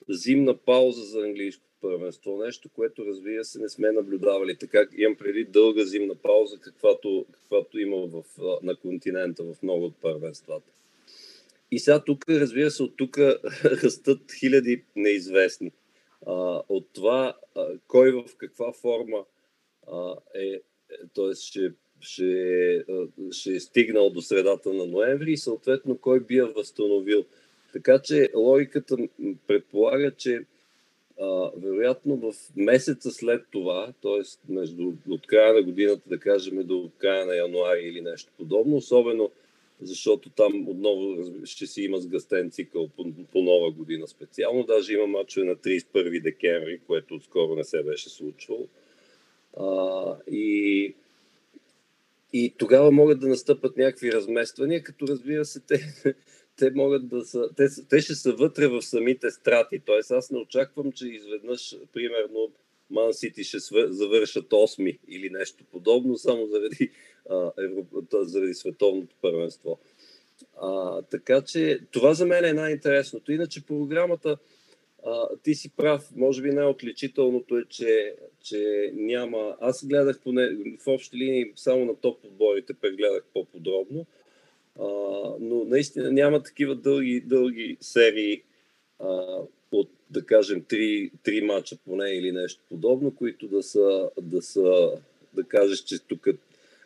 зимна 0.09 0.57
пауза 0.57 1.03
за 1.03 1.21
английско 1.21 1.63
първенство. 1.81 2.37
Нещо, 2.37 2.69
което 2.69 3.05
разбира 3.05 3.43
се 3.43 3.59
не 3.59 3.69
сме 3.69 3.91
наблюдавали. 3.91 4.57
Така 4.57 4.85
имам 4.97 5.15
преди 5.15 5.43
дълга 5.43 5.85
зимна 5.85 6.15
пауза, 6.15 6.57
каквато, 6.59 7.25
каквато 7.31 7.79
има 7.79 7.97
в, 7.97 8.23
на 8.63 8.75
континента 8.75 9.43
в 9.43 9.63
много 9.63 9.85
от 9.85 9.95
първенствата. 10.01 10.71
И 11.71 11.79
сега 11.79 12.03
тук, 12.03 12.29
разбира 12.29 12.71
се, 12.71 12.83
от 12.83 12.97
тук 12.97 13.17
растат 13.63 14.19
хиляди 14.39 14.83
неизвестни. 14.95 15.71
А, 16.25 16.61
от 16.69 16.87
това 16.93 17.37
а, 17.55 17.67
кой 17.87 18.11
в 18.11 18.25
каква 18.37 18.73
форма 18.73 19.25
а, 19.91 20.15
е, 20.35 20.59
т.е. 21.15 21.35
ще, 21.35 21.73
ще, 21.99 22.85
ще 23.31 23.55
е 23.55 23.59
стигнал 23.59 24.09
до 24.09 24.21
средата 24.21 24.73
на 24.73 24.85
ноември 24.85 25.31
и 25.31 25.37
съответно 25.37 25.97
кой 25.97 26.19
би 26.19 26.37
я 26.37 26.45
възстановил. 26.45 27.25
Така 27.73 27.99
че 27.99 28.29
логиката 28.35 28.97
предполага, 29.47 30.11
че 30.11 30.45
а, 31.19 31.51
вероятно 31.57 32.17
в 32.17 32.33
месеца 32.55 33.11
след 33.11 33.45
това, 33.51 33.93
т.е. 34.01 34.51
между 34.53 34.93
от 35.09 35.27
края 35.27 35.53
на 35.53 35.61
годината, 35.61 36.01
да 36.09 36.19
кажем 36.19 36.67
до 36.67 36.89
края 36.97 37.25
на 37.25 37.35
януари 37.35 37.83
или 37.83 38.01
нещо 38.01 38.31
подобно, 38.37 38.75
особено 38.77 39.31
защото 39.81 40.29
там 40.29 40.67
отново 40.67 41.17
ще 41.45 41.67
си 41.67 41.81
има 41.81 41.99
сгъстен 41.99 42.51
цикъл 42.51 42.87
по, 42.87 43.05
по 43.31 43.41
нова 43.41 43.71
година 43.71 44.07
специално. 44.07 44.63
Даже 44.63 44.93
има 44.93 45.07
мачове 45.07 45.45
на 45.45 45.55
31 45.55 46.21
декември, 46.21 46.79
което 46.87 47.15
отскоро 47.15 47.55
не 47.55 47.63
се 47.63 47.83
беше 47.83 48.09
случвало. 48.09 48.67
А, 49.57 50.15
и, 50.31 50.93
и 52.33 52.55
тогава 52.57 52.91
могат 52.91 53.19
да 53.19 53.27
настъпат 53.27 53.77
някакви 53.77 54.11
размествания, 54.11 54.83
като 54.83 55.07
разбира 55.07 55.45
се, 55.45 55.59
те 55.59 56.03
те 56.61 56.71
могат 56.71 57.07
да 57.07 57.25
са, 57.25 57.49
те, 57.57 57.67
те 57.89 58.01
ще 58.01 58.15
са 58.15 58.33
вътре 58.33 58.67
в 58.67 58.81
самите 58.81 59.31
страти. 59.31 59.81
Тоест 59.85 60.11
аз 60.11 60.31
не 60.31 60.39
очаквам, 60.39 60.91
че 60.91 61.07
изведнъж, 61.07 61.77
примерно, 61.93 62.51
Ман 62.89 63.13
Сити 63.13 63.43
ще 63.43 63.57
завършат 63.87 64.49
8 64.49 64.99
или 65.07 65.29
нещо 65.29 65.63
подобно, 65.71 66.17
само 66.17 66.47
заради, 66.47 66.91
а, 67.29 67.51
Европа, 67.57 68.25
заради 68.25 68.53
световното 68.53 69.15
първенство. 69.21 69.79
А, 70.61 71.01
така 71.01 71.41
че 71.41 71.79
това 71.91 72.13
за 72.13 72.25
мен 72.25 72.45
е 72.45 72.53
най-интересното. 72.53 73.31
Иначе 73.31 73.65
програмата, 73.65 74.37
а, 75.05 75.27
ти 75.43 75.55
си 75.55 75.71
прав, 75.77 76.09
може 76.15 76.41
би 76.41 76.51
най-отличителното 76.51 77.57
е, 77.57 77.65
че, 77.69 78.15
че 78.43 78.91
няма... 78.93 79.55
Аз 79.59 79.85
гледах 79.85 80.19
поне 80.19 80.49
в 80.79 80.87
общи 80.87 81.17
линии 81.17 81.51
само 81.55 81.85
на 81.85 81.95
топ 81.95 82.25
отборите, 82.25 82.73
прегледах 82.73 83.23
по-подробно. 83.33 84.05
А, 84.79 84.85
но 85.39 85.63
наистина 85.63 86.11
няма 86.11 86.43
такива 86.43 86.75
дълги, 86.75 87.21
дълги 87.21 87.77
серии 87.81 88.41
а, 88.99 89.37
от, 89.71 89.89
да 90.09 90.25
кажем, 90.25 90.63
три, 90.63 91.11
три 91.23 91.41
мача 91.41 91.77
поне 91.85 92.09
или 92.09 92.31
нещо 92.31 92.61
подобно, 92.69 93.15
които 93.15 93.47
да 93.47 93.63
са, 93.63 94.09
да 94.21 94.41
са, 94.41 94.91
да 95.33 95.43
кажеш, 95.43 95.79
че 95.79 95.99
тук, 95.99 96.27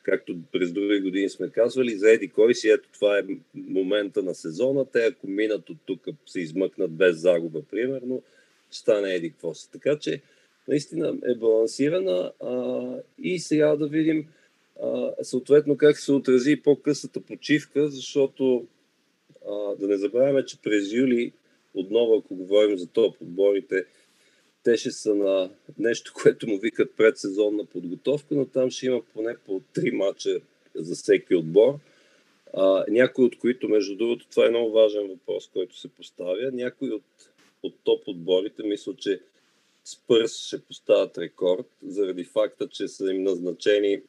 както 0.05 0.35
през 0.51 0.71
други 0.71 0.99
години 0.99 1.29
сме 1.29 1.49
казвали, 1.49 1.97
за 1.97 2.11
Еди 2.11 2.27
кой 2.27 2.55
си, 2.55 2.69
ето 2.69 2.89
това 2.93 3.19
е 3.19 3.23
момента 3.55 4.23
на 4.23 4.35
сезона, 4.35 4.85
те 4.85 5.05
ако 5.05 5.27
минат 5.27 5.69
от 5.69 5.77
тук 5.85 6.07
се 6.25 6.39
измъкнат 6.39 6.91
без 6.91 7.17
загуба, 7.17 7.61
примерно, 7.71 8.23
стане 8.71 9.13
Еди 9.13 9.29
какво 9.29 9.53
си. 9.53 9.71
Така 9.71 9.97
че, 9.99 10.21
наистина 10.67 11.17
е 11.25 11.35
балансирана 11.35 12.31
а, 12.39 12.83
и 13.19 13.39
сега 13.39 13.75
да 13.75 13.87
видим 13.87 14.27
а, 14.83 15.11
съответно 15.21 15.77
как 15.77 15.97
се 15.97 16.11
отрази 16.11 16.61
по-късата 16.63 17.21
почивка, 17.21 17.87
защото 17.89 18.67
а, 19.49 19.75
да 19.75 19.87
не 19.87 19.97
забравяме, 19.97 20.45
че 20.45 20.61
през 20.61 20.93
юли 20.93 21.31
отново, 21.73 22.17
ако 22.17 22.35
говорим 22.35 22.77
за 22.77 22.87
топ 22.87 23.21
отборите, 23.21 23.85
те 24.65 24.77
ще 24.77 24.91
са 24.91 25.15
на 25.15 25.49
нещо, 25.79 26.13
което 26.21 26.47
му 26.47 26.59
викат 26.59 26.95
предсезонна 26.97 27.65
подготовка, 27.65 28.35
но 28.35 28.45
там 28.45 28.71
ще 28.71 28.85
има 28.85 29.01
поне 29.13 29.37
по 29.45 29.61
три 29.73 29.91
мача 29.91 30.39
за 30.75 30.95
всеки 30.95 31.35
отбор. 31.35 31.73
А, 32.53 32.85
някои 32.89 33.25
от 33.25 33.39
които, 33.39 33.69
между 33.69 33.95
другото, 33.95 34.27
това 34.29 34.45
е 34.45 34.49
много 34.49 34.71
важен 34.71 35.07
въпрос, 35.07 35.49
който 35.53 35.79
се 35.79 35.87
поставя. 35.87 36.51
Някои 36.53 36.91
от, 36.91 37.03
от 37.63 37.73
топ 37.83 38.07
отборите, 38.07 38.63
мисля, 38.63 38.95
че 38.95 39.21
Спърс 39.83 40.47
ще 40.47 40.61
поставят 40.61 41.17
рекорд, 41.17 41.67
заради 41.87 42.23
факта, 42.23 42.67
че 42.67 42.87
са 42.87 43.11
им 43.11 43.23
назначени, 43.23 44.01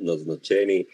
назначени 0.00 0.86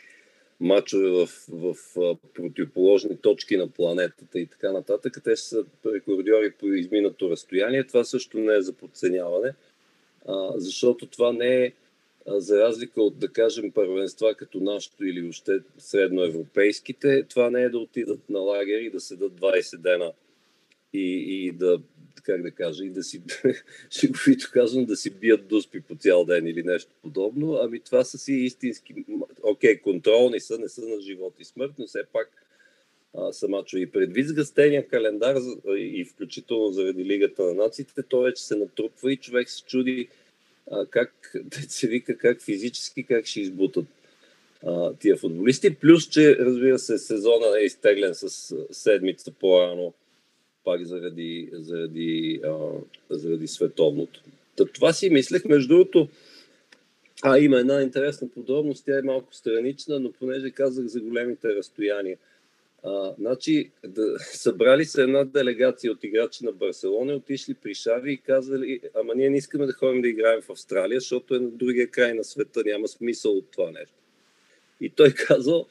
мачове 0.60 1.08
в, 1.08 1.26
в, 1.48 1.76
в 1.96 2.16
противоположни 2.34 3.16
точки 3.16 3.56
на 3.56 3.68
планетата 3.68 4.38
и 4.38 4.46
така 4.46 4.72
нататък. 4.72 5.20
Те 5.24 5.36
са 5.36 5.64
рекордьори 5.86 6.52
по 6.58 6.66
изминато 6.66 7.30
разстояние. 7.30 7.86
Това 7.86 8.04
също 8.04 8.38
не 8.38 8.54
е 8.54 8.60
за 8.60 8.72
подценяване, 8.72 9.54
а, 10.26 10.52
защото 10.56 11.06
това 11.06 11.32
не 11.32 11.64
е 11.64 11.72
а, 12.26 12.40
за 12.40 12.58
разлика 12.60 13.02
от, 13.02 13.18
да 13.18 13.28
кажем, 13.28 13.72
първенства 13.72 14.34
като 14.34 14.60
нашото 14.60 15.04
или 15.04 15.28
още 15.28 15.58
средноевропейските, 15.78 17.24
това 17.28 17.50
не 17.50 17.62
е 17.62 17.68
да 17.68 17.78
отидат 17.78 18.30
на 18.30 18.38
лагер 18.38 18.80
и 18.80 18.90
да 18.90 19.00
седат 19.00 19.32
20 19.32 19.78
дена 19.78 20.12
и, 20.92 21.24
и 21.46 21.52
да 21.52 21.80
как 22.22 22.42
да 22.42 22.50
кажа, 22.50 22.84
и 22.84 22.90
да 22.90 23.02
си, 23.02 23.22
шеговито 23.90 24.50
казвам, 24.52 24.84
да 24.84 24.96
си 24.96 25.10
бият 25.10 25.48
дуспи 25.48 25.80
по 25.80 25.94
цял 25.94 26.24
ден 26.24 26.46
или 26.46 26.62
нещо 26.62 26.90
подобно. 27.02 27.58
Ами 27.62 27.80
това 27.80 28.04
са 28.04 28.18
си 28.18 28.32
истински, 28.32 28.94
окей, 29.42 29.78
контролни 29.78 30.40
са, 30.40 30.58
не 30.58 30.68
са 30.68 30.88
на 30.88 31.00
живот 31.00 31.34
и 31.38 31.44
смърт, 31.44 31.72
но 31.78 31.86
все 31.86 32.04
пак 32.12 32.46
а, 33.14 33.32
са 33.32 33.48
мачове. 33.48 33.82
И 33.82 33.90
предвид 33.90 34.28
сгъстения 34.28 34.88
календар 34.88 35.36
и 35.76 36.04
включително 36.04 36.72
заради 36.72 37.04
Лигата 37.04 37.42
на 37.42 37.54
нациите, 37.54 38.02
то 38.02 38.20
вече 38.20 38.46
се 38.46 38.56
натрупва 38.56 39.12
и 39.12 39.16
човек 39.16 39.50
се 39.50 39.64
чуди 39.64 40.08
а, 40.70 40.86
как, 40.86 41.32
да 41.44 41.56
се 41.62 41.88
вика, 41.88 42.18
как 42.18 42.42
физически, 42.42 43.02
как 43.02 43.26
ще 43.26 43.40
избутат 43.40 43.86
тия 44.98 45.16
футболисти. 45.16 45.74
Плюс, 45.74 46.08
че 46.08 46.36
разбира 46.36 46.78
се, 46.78 46.98
сезона 46.98 47.60
е 47.60 47.64
изтеглен 47.64 48.14
с 48.14 48.54
седмица 48.70 49.30
по-рано 49.30 49.94
пак 50.68 50.84
заради, 50.84 51.48
заради, 51.52 52.40
а, 52.44 52.56
заради 53.10 53.46
световното. 53.46 54.22
Та, 54.56 54.64
това 54.64 54.92
си 54.92 55.10
мислех. 55.10 55.44
Между 55.44 55.68
другото, 55.68 56.08
а, 57.22 57.38
има 57.38 57.58
една 57.58 57.82
интересна 57.82 58.28
подробност, 58.28 58.84
тя 58.84 58.98
е 58.98 59.02
малко 59.02 59.34
странична, 59.34 60.00
но 60.00 60.12
понеже 60.12 60.50
казах 60.50 60.86
за 60.86 61.00
големите 61.00 61.48
разстояния. 61.48 62.18
А, 62.84 63.14
значи, 63.18 63.70
да, 63.86 64.18
събрали 64.32 64.84
се 64.84 65.02
една 65.02 65.24
делегация 65.24 65.92
от 65.92 66.04
играчи 66.04 66.44
на 66.44 66.52
Барселона, 66.52 67.14
отишли 67.14 67.54
при 67.54 67.74
Шави 67.74 68.12
и 68.12 68.16
казали, 68.16 68.80
ама 68.94 69.14
ние 69.14 69.30
не 69.30 69.36
искаме 69.36 69.66
да 69.66 69.72
ходим 69.72 70.02
да 70.02 70.08
играем 70.08 70.42
в 70.42 70.50
Австралия, 70.50 71.00
защото 71.00 71.34
е 71.34 71.40
на 71.40 71.50
другия 71.50 71.90
край 71.90 72.14
на 72.14 72.24
света, 72.24 72.62
няма 72.66 72.88
смисъл 72.88 73.32
от 73.32 73.50
това 73.50 73.70
нещо. 73.70 73.94
И 74.80 74.90
той 74.90 75.14
казал, 75.28 75.66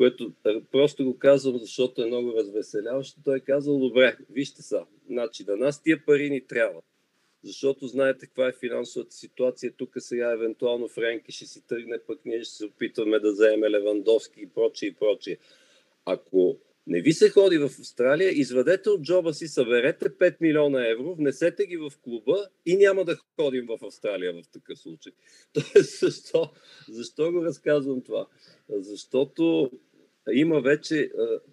което 0.00 0.32
просто 0.72 1.04
го 1.04 1.18
казвам, 1.18 1.58
защото 1.58 2.02
е 2.02 2.06
много 2.06 2.32
развеселяващо. 2.32 3.20
Той 3.24 3.36
е 3.36 3.40
казал, 3.40 3.78
добре, 3.78 4.16
вижте 4.30 4.62
са, 4.62 4.84
значи 5.06 5.44
на 5.48 5.56
нас 5.56 5.82
тия 5.82 6.04
пари 6.06 6.30
ни 6.30 6.46
трябват. 6.46 6.84
Защото 7.44 7.86
знаете 7.86 8.26
каква 8.26 8.48
е 8.48 8.52
финансовата 8.60 9.14
ситуация. 9.14 9.72
Тук 9.76 9.90
сега 9.98 10.32
евентуално 10.32 10.88
Френки 10.88 11.32
ще 11.32 11.46
си 11.46 11.66
тръгне, 11.66 11.98
пък 12.06 12.20
ние 12.24 12.44
ще 12.44 12.54
се 12.54 12.64
опитваме 12.64 13.18
да 13.18 13.32
вземем 13.32 13.70
Левандовски 13.70 14.40
и 14.40 14.46
прочие 14.46 14.88
и 14.88 14.94
прочие. 14.94 15.38
Ако 16.04 16.58
не 16.86 17.00
ви 17.00 17.12
се 17.12 17.30
ходи 17.30 17.58
в 17.58 17.64
Австралия, 17.64 18.30
изведете 18.30 18.90
от 18.90 19.02
джоба 19.02 19.34
си, 19.34 19.48
съберете 19.48 20.10
5 20.10 20.36
милиона 20.40 20.88
евро, 20.88 21.14
внесете 21.14 21.66
ги 21.66 21.76
в 21.76 21.92
клуба 22.02 22.48
и 22.66 22.76
няма 22.76 23.04
да 23.04 23.16
ходим 23.40 23.66
в 23.66 23.84
Австралия 23.86 24.32
в 24.32 24.48
такъв 24.52 24.78
случай. 24.78 25.12
Тоест, 25.52 26.00
защо, 26.00 26.50
защо 26.88 27.32
го 27.32 27.44
разказвам 27.44 28.02
това? 28.02 28.26
Защото 28.68 29.70
има 30.32 30.60
вече, 30.60 31.10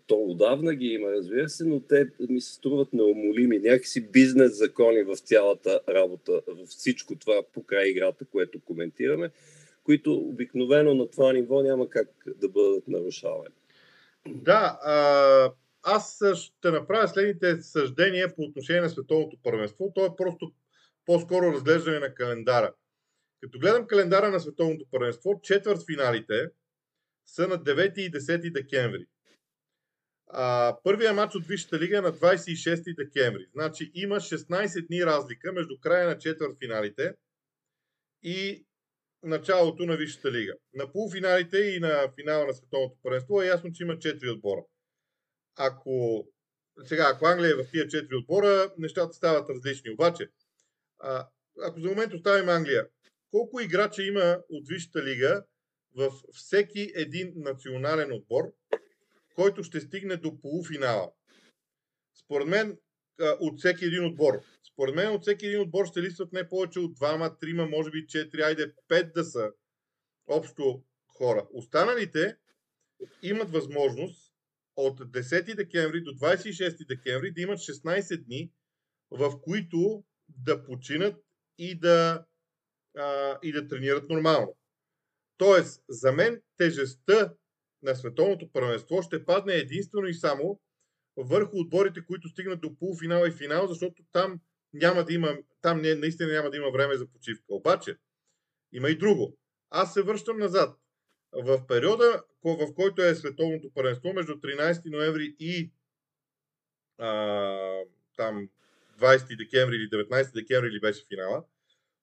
то 0.07 0.15
отдавна 0.23 0.75
ги 0.75 0.87
има, 0.87 1.11
разбира 1.11 1.49
се, 1.49 1.65
но 1.65 1.79
те 1.79 2.09
ми 2.29 2.41
се 2.41 2.53
струват 2.53 2.93
неумолими. 2.93 3.59
Някакси 3.59 4.11
бизнес 4.11 4.57
закони 4.57 5.03
в 5.03 5.17
цялата 5.17 5.79
работа, 5.89 6.41
в 6.47 6.65
всичко 6.65 7.15
това 7.15 7.43
по 7.53 7.63
край 7.63 7.89
играта, 7.89 8.25
което 8.25 8.59
коментираме, 8.59 9.29
които 9.83 10.13
обикновено 10.13 10.93
на 10.93 11.09
това 11.09 11.33
ниво 11.33 11.63
няма 11.63 11.89
как 11.89 12.09
да 12.35 12.49
бъдат 12.49 12.87
нарушавани. 12.87 13.55
Да, 14.27 14.79
а, 14.83 15.51
аз 15.83 16.23
ще 16.35 16.71
направя 16.71 17.07
следните 17.07 17.61
съждения 17.61 18.35
по 18.35 18.41
отношение 18.41 18.81
на 18.81 18.89
световното 18.89 19.37
първенство. 19.43 19.91
То 19.95 20.05
е 20.05 20.15
просто 20.17 20.51
по-скоро 21.05 21.53
разглеждане 21.53 21.99
на 21.99 22.13
календара. 22.13 22.73
Като 23.41 23.59
гледам 23.59 23.87
календара 23.87 24.29
на 24.29 24.39
световното 24.39 24.85
първенство, 24.91 25.39
четвърт 25.43 25.85
финалите, 25.91 26.49
са 27.27 27.47
на 27.47 27.55
9 27.55 27.99
и 27.99 28.11
10 28.11 28.51
декември. 28.51 29.05
А, 30.27 30.77
първия 30.83 31.13
матч 31.13 31.35
от 31.35 31.47
Висшата 31.47 31.79
лига 31.79 31.97
е 31.97 32.01
на 32.01 32.13
26 32.13 32.95
декември. 32.95 33.47
Значи 33.53 33.91
има 33.93 34.15
16 34.15 34.87
дни 34.87 35.05
разлика 35.05 35.53
между 35.53 35.79
края 35.79 36.07
на 36.07 36.17
четвърт 36.17 36.57
финалите 36.59 37.13
и 38.23 38.65
началото 39.23 39.85
на 39.85 39.97
Висшата 39.97 40.31
лига. 40.31 40.53
На 40.73 40.91
полуфиналите 40.91 41.57
и 41.57 41.79
на 41.79 42.11
финала 42.15 42.45
на 42.45 42.53
Световното 42.53 42.97
първенство 43.03 43.41
е 43.41 43.47
ясно, 43.47 43.71
че 43.73 43.83
има 43.83 43.93
4 43.93 44.33
отбора. 44.33 44.61
Ако 45.55 46.27
сега, 46.85 47.11
ако 47.13 47.25
Англия 47.25 47.51
е 47.51 47.63
в 47.63 47.71
тия 47.71 47.87
4 47.87 48.21
отбора, 48.21 48.73
нещата 48.77 49.13
стават 49.13 49.49
различни. 49.49 49.91
Обаче, 49.91 50.29
а, 50.99 51.27
ако 51.63 51.79
за 51.79 51.87
момент 51.87 52.13
оставим 52.13 52.49
Англия, 52.49 52.87
колко 53.31 53.59
играча 53.59 54.03
има 54.03 54.39
от 54.49 54.67
Висшата 54.67 55.03
лига 55.03 55.43
в 55.97 56.11
всеки 56.33 56.91
един 56.95 57.33
национален 57.35 58.13
отбор, 58.13 58.43
който 59.35 59.63
ще 59.63 59.81
стигне 59.81 60.17
до 60.17 60.41
полуфинала. 60.41 61.11
Според 62.23 62.47
мен, 62.47 62.77
от 63.19 63.59
всеки 63.59 63.85
един 63.85 64.05
отбор. 64.05 64.41
Според 64.73 64.95
мен 64.95 65.13
от 65.13 65.21
всеки 65.21 65.45
един 65.45 65.61
отбор 65.61 65.85
ще 65.85 66.01
листват 66.01 66.33
не 66.33 66.49
повече 66.49 66.79
от 66.79 66.95
двама, 66.95 67.37
трима, 67.39 67.65
може 67.65 67.91
би 67.91 68.07
четири, 68.07 68.41
айде 68.41 68.73
пет 68.87 69.13
да 69.13 69.23
са 69.23 69.51
общо 70.27 70.83
хора. 71.07 71.47
Останалите 71.53 72.37
имат 73.23 73.49
възможност 73.49 74.33
от 74.75 74.99
10 74.99 75.55
декември 75.55 76.01
до 76.01 76.11
26 76.11 76.87
декември 76.87 77.31
да 77.31 77.41
имат 77.41 77.59
16 77.59 78.25
дни, 78.25 78.51
в 79.11 79.41
които 79.41 80.03
да 80.45 80.63
починат 80.63 81.15
и 81.57 81.79
да, 81.79 82.25
а, 82.97 83.39
и 83.43 83.51
да 83.51 83.67
тренират 83.67 84.09
нормално. 84.09 84.57
Тоест, 85.37 85.83
за 85.89 86.11
мен 86.11 86.41
тежестта 86.57 87.33
на 87.83 87.95
световното 87.95 88.51
първенство 88.51 89.01
ще 89.01 89.25
падне 89.25 89.53
единствено 89.53 90.07
и 90.07 90.13
само 90.13 90.59
върху 91.17 91.59
отборите, 91.59 92.05
които 92.05 92.29
стигнат 92.29 92.61
до 92.61 92.75
полуфинал 92.75 93.25
и 93.27 93.31
финал, 93.31 93.67
защото 93.67 94.03
там 94.11 94.39
няма 94.73 95.03
да 95.03 95.13
има, 95.13 95.37
там 95.61 95.81
не, 95.81 95.95
наистина 95.95 96.33
няма 96.33 96.49
да 96.49 96.57
има 96.57 96.71
време 96.71 96.97
за 96.97 97.07
почивка. 97.07 97.45
Обаче, 97.49 97.97
има 98.73 98.89
и 98.89 98.97
друго. 98.97 99.37
Аз 99.69 99.93
се 99.93 100.01
връщам 100.01 100.37
назад. 100.37 100.77
В 101.33 101.67
периода, 101.67 102.23
в 102.43 102.73
който 102.75 103.01
е 103.01 103.15
световното 103.15 103.71
първенство, 103.73 104.13
между 104.13 104.33
13 104.33 104.91
ноември 104.91 105.35
и 105.39 105.71
а, 106.97 107.81
там 108.15 108.49
20 108.99 109.37
декември 109.37 109.75
или 109.75 109.89
19 109.89 110.33
декември 110.33 110.67
или 110.67 110.79
беше 110.79 111.05
финала, 111.07 111.43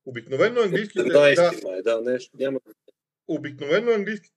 обикновено 0.05 0.61
английските... 0.61 1.05
Да, 1.05 1.35
да, 1.35 1.83
да, 1.83 2.01
нещо, 2.01 2.37
няма 2.37 2.61
обикновено 3.29 3.93
английски, 3.93 4.31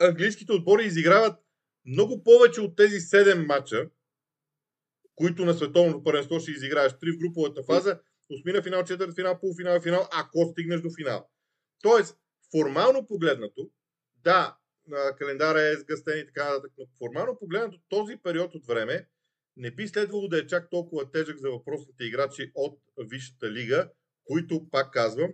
английските 0.00 0.52
отбори 0.52 0.84
изиграват 0.84 1.38
много 1.86 2.24
повече 2.24 2.60
от 2.60 2.76
тези 2.76 2.96
7 2.96 3.46
мача, 3.46 3.90
които 5.14 5.44
на 5.44 5.54
световното 5.54 6.04
първенство 6.04 6.40
ще 6.40 6.50
изиграеш. 6.50 6.98
Три 7.00 7.12
в 7.12 7.18
груповата 7.18 7.62
фаза, 7.62 8.00
осмина 8.30 8.62
финал, 8.62 8.84
четвърт 8.84 9.14
финал, 9.14 9.40
полуфинал, 9.40 9.80
финал, 9.80 10.08
ако 10.12 10.44
стигнеш 10.52 10.80
до 10.80 10.88
финал. 10.96 11.28
Тоест, 11.82 12.16
формално 12.50 13.06
погледнато, 13.06 13.70
да, 14.24 14.56
календара 15.18 15.60
е 15.60 15.76
сгъстен 15.76 16.18
и 16.18 16.26
така 16.26 16.44
нататък, 16.44 16.72
но 16.78 16.86
формално 16.98 17.38
погледнато 17.38 17.80
този 17.88 18.16
период 18.16 18.54
от 18.54 18.66
време 18.66 19.08
не 19.56 19.70
би 19.70 19.88
следвало 19.88 20.28
да 20.28 20.38
е 20.38 20.46
чак 20.46 20.70
толкова 20.70 21.10
тежък 21.10 21.38
за 21.38 21.50
въпросните 21.50 22.04
играчи 22.04 22.52
от 22.54 22.80
Висшата 22.98 23.50
лига, 23.50 23.90
които, 24.24 24.70
пак 24.70 24.92
казвам, 24.92 25.32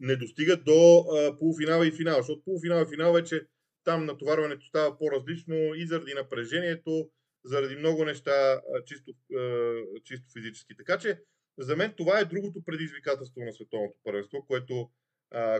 не 0.00 0.16
достигат 0.16 0.64
до 0.64 1.04
полуфинала 1.38 1.86
и 1.86 1.92
финала, 1.92 2.16
защото 2.16 2.44
полуфинал 2.44 2.82
и 2.82 2.90
финал 2.94 3.12
вече 3.12 3.46
там 3.84 4.06
натоварването 4.06 4.66
става 4.66 4.98
по-различно 4.98 5.54
и 5.74 5.86
заради 5.86 6.14
напрежението, 6.14 7.10
заради 7.44 7.76
много 7.76 8.04
неща, 8.04 8.60
чисто, 8.86 9.12
чисто 10.04 10.26
физически. 10.38 10.76
Така 10.76 10.98
че, 10.98 11.20
за 11.58 11.76
мен 11.76 11.94
това 11.96 12.18
е 12.20 12.24
другото 12.24 12.64
предизвикателство 12.66 13.40
на 13.40 13.52
световното 13.52 13.98
първенство, 14.04 14.44
което, 14.46 14.90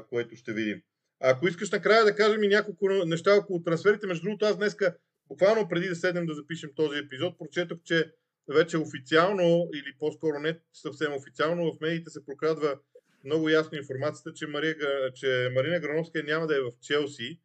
което 0.08 0.36
ще 0.36 0.52
видим. 0.52 0.82
Ако 1.20 1.48
искаш 1.48 1.70
накрая 1.70 2.04
да 2.04 2.16
кажем 2.16 2.42
и 2.42 2.48
няколко 2.48 2.88
неща 2.88 3.34
около 3.34 3.62
трансферите, 3.62 4.06
между 4.06 4.24
другото, 4.24 4.44
аз 4.44 4.56
днеска, 4.56 4.96
буквално 5.28 5.68
преди 5.68 5.88
да 5.88 5.96
седнем 5.96 6.26
да 6.26 6.34
запишем 6.34 6.70
този 6.76 6.98
епизод, 6.98 7.38
прочетох, 7.38 7.78
че 7.84 8.12
вече 8.54 8.78
официално, 8.78 9.68
или 9.74 9.96
по-скоро 9.98 10.38
не 10.38 10.60
съвсем 10.72 11.12
официално, 11.12 11.72
в 11.72 11.80
медиите 11.80 12.10
се 12.10 12.24
прокрадва 12.24 12.78
много 13.26 13.48
ясно 13.48 13.78
информацията, 13.78 14.32
че, 14.32 14.46
Мария, 14.46 14.76
че 15.14 15.50
Марина 15.54 15.80
Грановска 15.80 16.22
няма 16.22 16.46
да 16.46 16.56
е 16.56 16.60
в 16.60 16.72
Челси. 16.82 17.40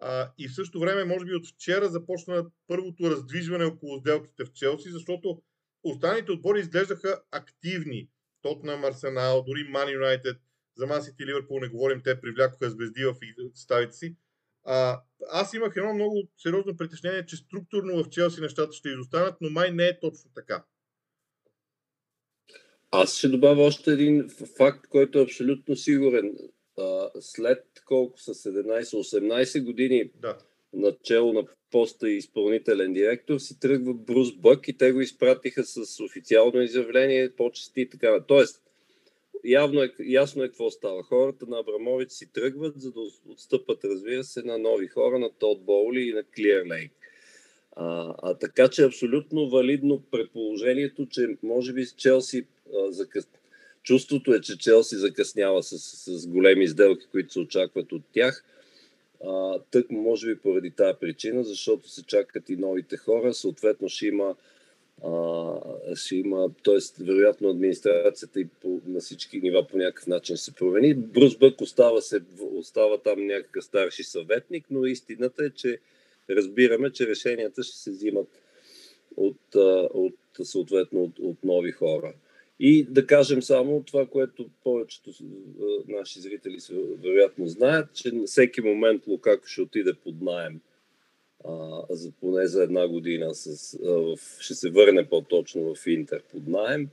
А, 0.00 0.32
и 0.38 0.48
в 0.48 0.54
същото 0.54 0.80
време, 0.80 1.04
може 1.04 1.24
би 1.24 1.34
от 1.34 1.46
вчера 1.48 1.88
започна 1.88 2.46
първото 2.66 3.10
раздвижване 3.10 3.64
около 3.64 4.00
сделките 4.00 4.44
в 4.44 4.52
Челси, 4.52 4.90
защото 4.90 5.42
останалите 5.82 6.32
отбори 6.32 6.60
изглеждаха 6.60 7.22
активни. 7.30 8.08
Тотнам, 8.42 8.84
Арсенал, 8.84 9.44
дори 9.46 9.64
Ман 9.68 9.92
Юнайтед, 9.92 10.36
за 10.76 10.86
Ман 10.86 11.02
Сити 11.02 11.26
Ливърпул 11.26 11.60
не 11.60 11.68
говорим, 11.68 12.02
те 12.04 12.20
привлякоха 12.20 12.70
звезди 12.70 13.04
в 13.04 13.14
ставите 13.54 13.96
си. 13.96 14.16
А, 14.64 15.02
аз 15.30 15.54
имах 15.54 15.72
едно 15.76 15.94
много 15.94 16.28
сериозно 16.36 16.76
притеснение, 16.76 17.26
че 17.26 17.36
структурно 17.36 18.04
в 18.04 18.08
Челси 18.08 18.40
нещата 18.40 18.72
ще 18.72 18.88
изостанат, 18.88 19.36
но 19.40 19.50
май 19.50 19.70
не 19.70 19.86
е 19.86 20.00
точно 20.00 20.30
така. 20.34 20.64
Аз 22.96 23.18
ще 23.18 23.28
добавя 23.28 23.62
още 23.62 23.92
един 23.92 24.28
факт, 24.56 24.86
който 24.86 25.18
е 25.18 25.22
абсолютно 25.22 25.76
сигурен. 25.76 26.38
А, 26.78 27.10
след 27.20 27.64
колко 27.86 28.20
са 28.20 28.34
17-18 28.34 29.64
години 29.64 30.10
да. 30.20 30.38
начало 30.72 31.32
на 31.32 31.44
поста 31.70 32.10
и 32.10 32.16
изпълнителен 32.16 32.92
директор 32.92 33.38
си 33.38 33.60
тръгва 33.60 33.94
Брус 33.94 34.32
Бък 34.32 34.68
и 34.68 34.72
те 34.72 34.92
го 34.92 35.00
изпратиха 35.00 35.64
с 35.64 36.00
официално 36.00 36.62
изявление, 36.62 37.30
почести 37.30 37.80
и 37.80 37.88
така. 37.88 38.20
Тоест, 38.28 38.62
явно 39.44 39.82
е, 39.82 39.90
ясно 40.04 40.42
е 40.42 40.48
какво 40.48 40.70
става. 40.70 41.02
Хората 41.02 41.46
на 41.48 41.58
Абрамович 41.58 42.10
си 42.10 42.32
тръгват, 42.32 42.80
за 42.80 42.92
да 42.92 43.00
отстъпат, 43.28 43.84
разбира 43.84 44.24
се, 44.24 44.42
на 44.42 44.58
нови 44.58 44.86
хора, 44.86 45.18
на 45.18 45.30
Тод 45.30 45.64
Боули 45.64 46.00
и 46.00 46.12
на 46.12 46.22
Клиер 46.22 46.66
Лейк. 46.66 46.92
А, 47.76 48.14
а 48.22 48.34
така 48.34 48.68
че 48.68 48.82
е 48.82 48.86
абсолютно 48.86 49.48
валидно 49.48 50.02
предположението, 50.10 51.06
че 51.06 51.36
може 51.42 51.72
би 51.72 51.86
Челси 51.96 52.38
а, 52.38 52.53
закъс... 52.88 53.28
чувството 53.82 54.34
е, 54.34 54.40
че 54.40 54.58
Челси 54.58 54.96
закъснява 54.96 55.62
с, 55.62 55.78
с 55.78 56.26
големи 56.26 56.68
сделки, 56.68 57.06
които 57.12 57.32
се 57.32 57.40
очакват 57.40 57.92
от 57.92 58.02
тях. 58.12 58.44
А, 59.26 59.58
тък 59.70 59.90
може 59.90 60.26
би 60.26 60.40
поради 60.40 60.70
тази 60.70 60.98
причина, 61.00 61.44
защото 61.44 61.88
се 61.88 62.02
чакат 62.02 62.48
и 62.48 62.56
новите 62.56 62.96
хора, 62.96 63.34
съответно 63.34 63.88
ще 63.88 64.06
има 64.06 64.34
а, 65.04 65.54
ще 65.94 66.16
има, 66.16 66.50
т.е. 66.64 67.04
вероятно 67.04 67.48
администрацията 67.48 68.40
и 68.40 68.46
по, 68.62 68.80
на 68.86 69.00
всички 69.00 69.40
нива 69.40 69.66
по 69.66 69.76
някакъв 69.76 70.06
начин 70.06 70.36
се 70.36 70.54
промени. 70.54 70.94
Брус 70.94 71.36
Бък 71.36 71.60
остава, 71.60 72.00
се, 72.00 72.20
остава 72.40 72.98
там 72.98 73.26
някакъв 73.26 73.64
старши 73.64 74.04
съветник, 74.04 74.64
но 74.70 74.86
истината 74.86 75.44
е, 75.44 75.50
че 75.50 75.78
разбираме, 76.30 76.92
че 76.92 77.06
решенията 77.06 77.62
ще 77.62 77.76
се 77.76 77.90
взимат 77.90 78.28
от, 79.16 79.54
от 79.94 80.14
съответно 80.42 81.02
от, 81.02 81.18
от 81.18 81.44
нови 81.44 81.72
хора. 81.72 82.14
И 82.66 82.84
да 82.84 83.06
кажем 83.06 83.42
само 83.42 83.82
това, 83.82 84.06
което 84.06 84.50
повечето 84.62 85.10
наши 85.88 86.20
зрители 86.20 86.58
вероятно 87.02 87.46
знаят, 87.46 87.94
че 87.94 88.12
всеки 88.26 88.60
момент 88.60 89.06
Лукако 89.06 89.46
ще 89.46 89.62
отиде 89.62 89.94
под 89.94 90.22
найем 90.22 90.60
а, 91.44 91.82
за, 91.90 92.12
поне 92.20 92.46
за 92.46 92.62
една 92.62 92.88
година 92.88 93.34
с, 93.34 93.74
а, 93.74 93.88
в, 93.88 94.18
ще 94.40 94.54
се 94.54 94.70
върне 94.70 95.08
по-точно 95.08 95.74
в 95.74 95.86
Интер 95.86 96.22
под 96.22 96.48
найем. 96.48 96.88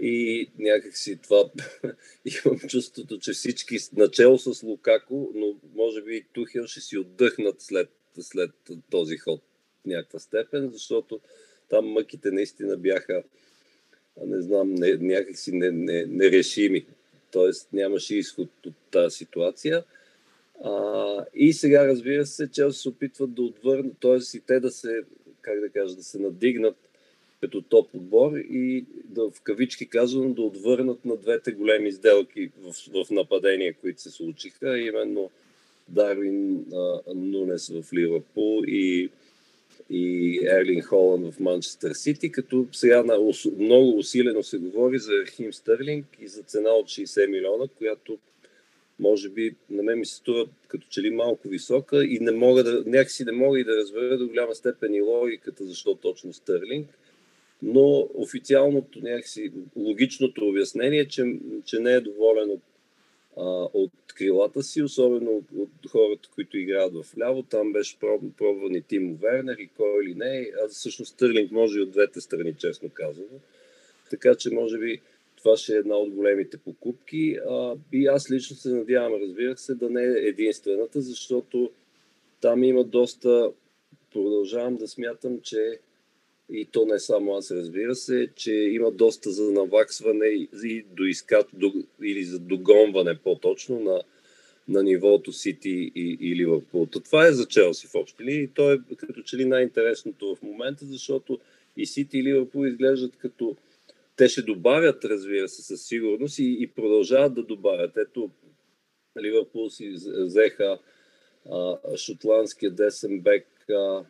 И 0.00 0.50
някакси 0.58 1.18
това 1.22 1.44
имам 2.46 2.58
чувството, 2.58 3.18
че 3.18 3.32
всички 3.32 3.76
начало 3.96 4.38
с 4.38 4.62
Лукако, 4.62 5.32
но 5.34 5.56
може 5.74 6.02
би 6.02 6.16
и 6.16 6.24
Тухел 6.32 6.66
ще 6.66 6.80
си 6.80 6.98
отдъхнат 6.98 7.60
след, 7.60 7.90
след 8.20 8.50
този 8.90 9.16
ход 9.16 9.40
в 9.82 9.86
някаква 9.86 10.18
степен, 10.18 10.70
защото 10.70 11.20
там 11.68 11.86
мъките 11.86 12.30
наистина 12.30 12.76
бяха, 12.76 13.22
не 14.26 14.42
знам, 14.42 14.74
не, 14.74 14.96
някакси 14.96 15.52
нерешими. 15.52 16.78
Не, 16.78 16.80
не 16.80 16.94
Тоест 17.30 17.68
нямаше 17.72 18.16
изход 18.16 18.48
от 18.66 18.74
тази 18.90 19.16
ситуация. 19.16 19.84
А, 20.64 21.24
и 21.34 21.52
сега, 21.52 21.86
разбира 21.86 22.26
се, 22.26 22.50
че 22.50 22.70
се 22.70 22.88
опитват 22.88 23.34
да 23.34 23.42
отвърнат, 23.42 23.92
т.е. 24.00 24.36
и 24.36 24.40
те 24.40 24.60
да 24.60 24.70
се, 24.70 25.02
как 25.40 25.60
да 25.60 25.68
кажа, 25.68 25.96
да 25.96 26.02
се 26.02 26.18
надигнат 26.18 26.76
като 27.40 27.62
топ 27.62 27.94
отбор 27.94 28.36
и 28.36 28.84
да, 29.04 29.30
в 29.30 29.40
кавички 29.40 29.86
казвам, 29.86 30.34
да 30.34 30.42
отвърнат 30.42 31.04
на 31.04 31.16
двете 31.16 31.52
големи 31.52 31.92
сделки 31.92 32.50
в, 32.58 33.04
в 33.04 33.10
нападения, 33.10 33.74
които 33.74 34.02
се 34.02 34.10
случиха, 34.10 34.78
именно 34.78 35.30
Дарвин 35.88 36.64
а, 36.74 37.00
Нунес 37.14 37.68
в 37.68 37.92
Ливърпул 37.92 38.62
и 38.66 39.03
Ерлин 40.60 40.82
Холанд 40.82 41.34
в 41.34 41.40
Манчестър 41.40 41.92
Сити, 41.92 42.32
като 42.32 42.66
сега 42.72 43.02
на, 43.02 43.18
много 43.58 43.98
усилено 43.98 44.42
се 44.42 44.58
говори 44.58 44.98
за 44.98 45.12
Хим 45.26 45.52
Стърлинг 45.52 46.06
и 46.20 46.28
за 46.28 46.42
цена 46.42 46.70
от 46.70 46.86
60 46.86 47.26
милиона, 47.26 47.68
която 47.78 48.18
може 49.00 49.28
би 49.28 49.54
на 49.70 49.82
мен 49.82 49.98
ми 49.98 50.06
се 50.06 50.14
струва 50.14 50.46
като 50.68 50.86
че 50.90 51.00
ли 51.00 51.10
малко 51.10 51.48
висока 51.48 52.04
и 52.04 52.18
не 52.20 52.32
мога 52.32 52.64
да, 52.64 52.82
някакси 52.86 53.24
не 53.24 53.32
мога 53.32 53.60
и 53.60 53.64
да 53.64 53.76
разбера 53.76 54.18
до 54.18 54.28
голяма 54.28 54.54
степен 54.54 54.94
и 54.94 55.00
логиката, 55.00 55.64
защо 55.64 55.94
точно 55.94 56.32
Стърлинг. 56.32 56.88
Но 57.62 58.08
официалното 58.14 59.00
някакси 59.02 59.52
логичното 59.76 60.48
обяснение 60.48 61.00
е, 61.00 61.08
че, 61.08 61.36
че 61.64 61.78
не 61.78 61.92
е 61.92 62.00
доволен 62.00 62.50
от, 62.50 62.60
а, 63.36 63.68
от 63.72 63.92
крилата 64.14 64.62
си, 64.62 64.82
особено 64.82 65.30
от, 65.30 65.44
от 65.56 65.90
хората, 65.90 66.28
които 66.34 66.58
играят 66.58 66.92
в 66.94 67.18
ляво. 67.18 67.42
Там 67.42 67.72
беше 67.72 67.98
пробван 68.36 68.74
и 68.74 68.82
Тимо 68.82 69.16
Вернер 69.16 69.56
и 69.58 69.68
кой 69.76 70.04
или 70.04 70.14
не. 70.14 70.50
А 70.64 70.68
всъщност 70.68 71.12
Стърлинг 71.12 71.52
може 71.52 71.78
и 71.78 71.82
от 71.82 71.90
двете 71.90 72.20
страни, 72.20 72.54
честно 72.54 72.88
казано. 72.88 73.40
Така 74.10 74.34
че 74.34 74.50
може 74.50 74.78
би 74.78 75.00
това 75.36 75.56
ще 75.56 75.74
е 75.74 75.78
една 75.78 75.96
от 75.96 76.10
големите 76.10 76.58
покупки. 76.58 77.36
А, 77.48 77.76
и 77.92 78.06
аз 78.06 78.30
лично 78.30 78.56
се 78.56 78.68
надявам, 78.68 79.22
разбира 79.22 79.56
се, 79.56 79.74
да 79.74 79.90
не 79.90 80.02
е 80.02 80.28
единствената, 80.28 81.00
защото 81.00 81.70
там 82.40 82.64
има 82.64 82.84
доста. 82.84 83.52
Продължавам 84.12 84.76
да 84.76 84.88
смятам, 84.88 85.40
че 85.40 85.78
и 86.48 86.66
то 86.66 86.86
не 86.86 86.98
само 86.98 87.36
аз, 87.36 87.50
разбира 87.50 87.94
се, 87.94 88.28
че 88.36 88.52
има 88.52 88.90
доста 88.90 89.30
за 89.30 89.52
наваксване 89.52 90.26
и 90.64 90.84
до 90.90 91.04
изкат, 91.04 91.46
до, 91.52 91.72
или 92.02 92.24
за 92.24 92.38
догонване 92.38 93.18
по-точно 93.18 93.80
на, 93.80 94.02
на 94.68 94.82
нивото 94.82 95.32
Сити 95.32 95.92
и, 95.94 96.18
и 96.20 96.36
Ливърпул. 96.36 96.86
Това 96.86 97.26
е 97.26 97.32
за 97.32 97.46
Челси 97.46 97.86
в 97.86 97.94
общи 97.94 98.24
и 98.28 98.48
то 98.48 98.72
е 98.72 98.78
като 98.96 99.22
че 99.22 99.36
ли 99.36 99.44
най-интересното 99.44 100.34
в 100.34 100.42
момента, 100.42 100.84
защото 100.84 101.38
и 101.76 101.86
Сити 101.86 102.18
и 102.18 102.24
Ливърпул 102.24 102.66
изглеждат 102.66 103.16
като 103.16 103.56
те 104.16 104.28
ще 104.28 104.42
добавят, 104.42 105.04
разбира 105.04 105.48
се, 105.48 105.62
със 105.62 105.86
сигурност 105.86 106.38
и, 106.38 106.56
и 106.60 106.66
продължават 106.66 107.34
да 107.34 107.42
добавят. 107.42 107.96
Ето, 107.96 108.30
Ливърпул 109.20 109.70
си 109.70 109.94
взеха 110.06 110.78
шотландския 111.96 112.70
десен 112.70 113.20
бек, 113.20 113.46
а, 113.70 114.04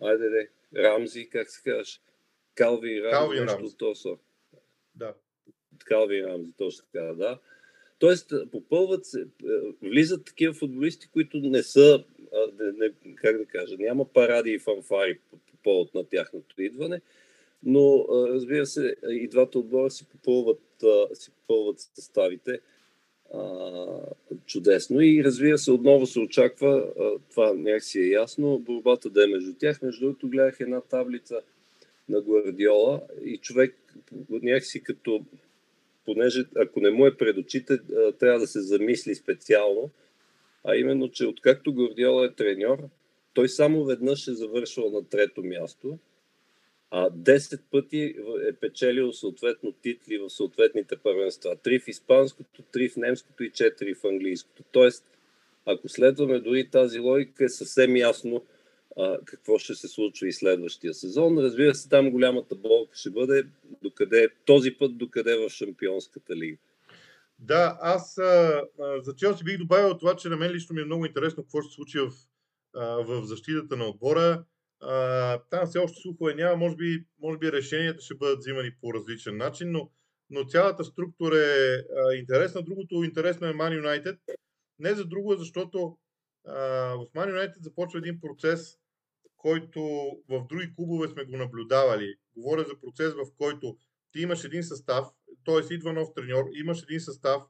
айде 0.00 0.28
де, 0.28 0.48
Рамзи, 0.76 1.28
как 1.28 1.50
се 1.50 1.62
казваш? 1.62 2.00
Калвин 2.54 3.04
Рамзи, 3.04 3.10
Калвин 3.10 3.40
нещо 3.40 3.58
Рамзи. 3.58 3.76
То 3.76 4.18
Да. 4.94 5.14
Калвин 5.84 6.24
Рамзи, 6.24 6.52
точно 6.58 6.84
така, 6.92 7.04
да. 7.04 7.38
Тоест, 7.98 8.32
попълват 8.52 9.06
се, 9.06 9.26
влизат 9.82 10.24
такива 10.24 10.54
футболисти, 10.54 11.08
които 11.08 11.38
не 11.38 11.62
са, 11.62 12.04
не, 12.60 12.72
не, 12.72 13.14
как 13.14 13.38
да 13.38 13.46
кажа, 13.46 13.76
няма 13.78 14.12
паради 14.12 14.50
и 14.50 14.58
фанфари 14.58 15.18
по 15.30 15.38
повод 15.62 15.94
на 15.94 16.04
тяхното 16.04 16.62
идване, 16.62 17.00
но 17.62 18.06
разбира 18.10 18.66
се, 18.66 18.96
и 19.08 19.28
двата 19.28 19.58
отбора 19.58 19.90
си 19.90 20.08
попълват, 20.08 20.84
си 21.12 21.30
попълват 21.30 21.80
съставите 21.80 22.60
чудесно 24.46 25.00
и 25.00 25.24
разбира 25.24 25.58
се, 25.58 25.72
отново 25.72 26.06
се 26.06 26.20
очаква, 26.20 26.92
това 27.30 27.52
някакси 27.52 28.00
е 28.00 28.08
ясно, 28.08 28.58
борбата 28.58 29.10
да 29.10 29.24
е 29.24 29.26
между 29.26 29.54
тях. 29.54 29.82
Между 29.82 30.00
другото, 30.00 30.28
гледах 30.28 30.60
една 30.60 30.80
таблица 30.80 31.40
на 32.08 32.20
Гвардиола 32.20 33.00
и 33.24 33.38
човек 33.38 33.76
някакси 34.30 34.82
като, 34.82 35.24
понеже 36.04 36.44
ако 36.56 36.80
не 36.80 36.90
му 36.90 37.06
е 37.06 37.16
пред 37.16 37.36
очите, 37.36 37.78
трябва 38.18 38.40
да 38.40 38.46
се 38.46 38.60
замисли 38.60 39.14
специално, 39.14 39.90
а 40.64 40.76
именно, 40.76 41.10
че 41.10 41.26
откакто 41.26 41.74
Гвардиола 41.74 42.26
е 42.26 42.34
треньор, 42.34 42.78
той 43.34 43.48
само 43.48 43.84
веднъж 43.84 44.28
е 44.28 44.34
завършвал 44.34 44.90
на 44.90 45.08
трето 45.08 45.42
място 45.42 45.98
а 46.90 47.10
10 47.10 47.60
пъти 47.70 48.14
е 48.48 48.52
печелил 48.52 49.12
съответно 49.12 49.72
титли 49.72 50.18
в 50.18 50.30
съответните 50.30 50.96
първенства. 50.96 51.56
Три 51.56 51.80
в 51.80 51.88
испанското, 51.88 52.62
три 52.62 52.88
в 52.88 52.96
немското 52.96 53.44
и 53.44 53.50
четири 53.50 53.94
в 53.94 54.04
английското. 54.04 54.62
Тоест, 54.72 55.04
ако 55.66 55.88
следваме 55.88 56.40
дори 56.40 56.70
тази 56.70 56.98
логика, 56.98 57.44
е 57.44 57.48
съвсем 57.48 57.96
ясно 57.96 58.44
а, 58.98 59.18
какво 59.24 59.58
ще 59.58 59.74
се 59.74 59.88
случва 59.88 60.28
и 60.28 60.32
следващия 60.32 60.94
сезон. 60.94 61.38
Разбира 61.38 61.74
се, 61.74 61.88
там 61.88 62.10
голямата 62.10 62.54
болка 62.54 62.96
ще 62.96 63.10
бъде 63.10 63.44
докъде, 63.82 64.28
този 64.44 64.70
път 64.70 64.98
докъде 64.98 65.36
в 65.36 65.50
Шампионската 65.50 66.36
лига. 66.36 66.56
Да, 67.38 67.78
аз 67.80 68.18
а, 68.18 68.62
а, 68.80 69.02
за 69.02 69.14
Челси 69.14 69.44
бих 69.44 69.58
добавил 69.58 69.98
това, 69.98 70.16
че 70.16 70.28
на 70.28 70.36
мен 70.36 70.52
лично 70.52 70.74
ми 70.74 70.80
е 70.80 70.84
много 70.84 71.06
интересно 71.06 71.42
какво 71.42 71.62
ще 71.62 71.70
се 71.70 71.74
случи 71.74 71.98
в, 71.98 72.10
а, 72.74 72.84
в 72.84 73.26
защитата 73.26 73.76
на 73.76 73.84
отбора. 73.84 74.44
Там 75.50 75.66
все 75.66 75.78
още 75.78 76.00
слухове 76.00 76.34
няма, 76.34 76.56
може 76.56 76.76
би, 76.76 77.04
може 77.20 77.38
би 77.38 77.52
решенията 77.52 78.02
ще 78.02 78.14
бъдат 78.14 78.38
взимани 78.38 78.70
по 78.80 78.94
различен 78.94 79.36
начин, 79.36 79.70
но, 79.72 79.90
но 80.30 80.44
цялата 80.44 80.84
структура 80.84 81.38
е 81.38 81.74
а, 81.74 82.14
интересна. 82.14 82.62
Другото 82.62 83.04
интересно 83.04 83.46
е 83.46 83.52
Man 83.52 83.82
United. 83.82 84.18
Не 84.78 84.94
за 84.94 85.04
друго, 85.04 85.36
защото 85.36 85.98
а, 86.46 86.54
в 86.94 87.06
Man 87.14 87.34
United 87.34 87.62
започва 87.62 87.98
един 87.98 88.20
процес, 88.20 88.78
който 89.36 89.80
в 90.28 90.46
други 90.48 90.74
клубове 90.74 91.08
сме 91.08 91.24
го 91.24 91.36
наблюдавали. 91.36 92.14
Говоря 92.36 92.64
за 92.64 92.80
процес, 92.80 93.12
в 93.14 93.26
който 93.38 93.76
ти 94.12 94.20
имаш 94.20 94.44
един 94.44 94.62
състав, 94.62 95.06
т.е. 95.44 95.74
идва 95.74 95.92
нов 95.92 96.08
треньор, 96.14 96.44
имаш 96.54 96.82
един 96.82 97.00
състав, 97.00 97.42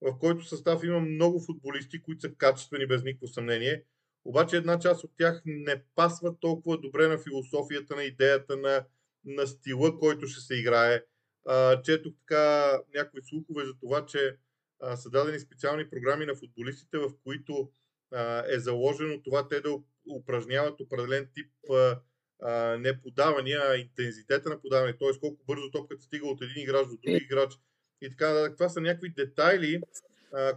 в 0.00 0.18
който 0.18 0.44
състав 0.44 0.84
има 0.84 1.00
много 1.00 1.40
футболисти, 1.40 2.02
които 2.02 2.20
са 2.20 2.34
качествени 2.34 2.86
без 2.86 3.04
никакво 3.04 3.26
съмнение, 3.26 3.84
обаче 4.24 4.56
една 4.56 4.78
част 4.78 5.04
от 5.04 5.10
тях 5.18 5.42
не 5.46 5.82
пасва 5.94 6.36
толкова 6.40 6.78
добре 6.78 7.08
на 7.08 7.18
философията, 7.18 7.96
на 7.96 8.02
идеята, 8.02 8.56
на, 8.56 8.84
на 9.24 9.46
стила, 9.46 9.98
който 9.98 10.26
ще 10.26 10.40
се 10.40 10.54
играе. 10.54 11.02
А, 11.46 11.82
четох 11.82 12.12
така 12.18 12.78
някои 12.94 13.20
слухове 13.22 13.64
за 13.64 13.78
това, 13.80 14.06
че 14.06 14.36
а, 14.80 14.96
са 14.96 15.10
дадени 15.10 15.40
специални 15.40 15.90
програми 15.90 16.26
на 16.26 16.34
футболистите, 16.34 16.98
в 16.98 17.10
които 17.24 17.70
а, 18.12 18.44
е 18.54 18.58
заложено 18.58 19.22
това 19.22 19.48
те 19.48 19.60
да 19.60 19.78
упражняват 20.10 20.80
определен 20.80 21.28
тип 21.34 21.52
а, 21.70 22.00
а, 22.42 22.78
не 22.78 23.00
подавания, 23.00 23.60
а 23.64 23.76
интензитета 23.76 24.48
на 24.48 24.60
подаване, 24.60 24.92
т.е. 24.92 25.20
колко 25.20 25.44
бързо 25.46 25.70
топката 25.70 26.02
стига 26.02 26.26
от 26.26 26.42
един 26.42 26.62
играч 26.62 26.86
до 26.86 26.96
друг 26.96 27.22
играч 27.22 27.58
и 28.00 28.10
така 28.10 28.28
нататък. 28.28 28.56
Това 28.56 28.68
са 28.68 28.80
някакви 28.80 29.08
детайли, 29.08 29.80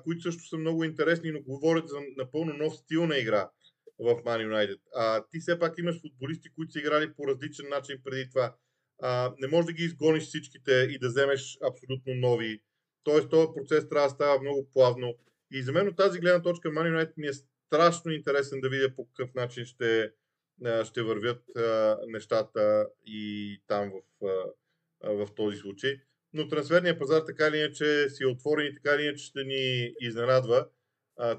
които 0.03 0.21
също 0.21 0.47
са 0.47 0.57
много 0.57 0.83
интересни, 0.83 1.31
но 1.31 1.41
говорят 1.41 1.89
за 1.89 1.97
напълно 2.17 2.53
нов 2.53 2.75
стил 2.75 3.05
на 3.05 3.17
игра 3.17 3.49
в 3.99 4.15
Man 4.23 4.47
United. 4.47 4.79
А, 4.95 5.25
ти 5.31 5.39
все 5.39 5.59
пак 5.59 5.77
имаш 5.77 6.01
футболисти, 6.01 6.49
които 6.55 6.71
са 6.71 6.79
играли 6.79 7.13
по 7.13 7.27
различен 7.27 7.69
начин 7.69 7.97
преди 8.03 8.29
това. 8.29 8.55
А, 9.01 9.33
не 9.39 9.47
можеш 9.47 9.65
да 9.65 9.73
ги 9.73 9.83
изгониш 9.83 10.23
всичките 10.23 10.87
и 10.91 10.99
да 10.99 11.07
вземеш 11.07 11.57
абсолютно 11.71 12.13
нови. 12.15 12.61
Тоест, 13.03 13.29
този 13.29 13.47
процес 13.55 13.89
трябва 13.89 14.07
да 14.07 14.13
става 14.15 14.41
много 14.41 14.69
плавно. 14.73 15.15
И 15.51 15.63
за 15.63 15.71
мен 15.71 15.87
от 15.87 15.95
тази 15.95 16.19
гледна 16.19 16.41
точка 16.41 16.69
Man 16.69 16.95
United 16.95 17.13
ми 17.17 17.27
е 17.27 17.33
страшно 17.67 18.11
интересен 18.11 18.61
да 18.61 18.69
видя 18.69 18.95
по 18.95 19.07
какъв 19.07 19.33
начин 19.33 19.65
ще, 19.65 20.11
ще 20.83 21.01
вървят 21.01 21.43
а, 21.57 21.97
нещата 22.07 22.87
и 23.05 23.57
там 23.67 23.91
в, 23.91 24.25
а, 25.03 25.09
в 25.11 25.27
този 25.35 25.57
случай. 25.57 25.99
Но 26.33 26.47
трансферният 26.47 26.99
пазар 26.99 27.21
така 27.21 27.47
или 27.47 27.57
иначе 27.57 28.09
си 28.09 28.23
е 28.23 28.27
отворен 28.27 28.65
и 28.65 28.75
така 28.75 28.95
или 28.95 29.03
иначе 29.03 29.25
ще 29.25 29.43
ни 29.43 29.93
изненадва 30.01 30.67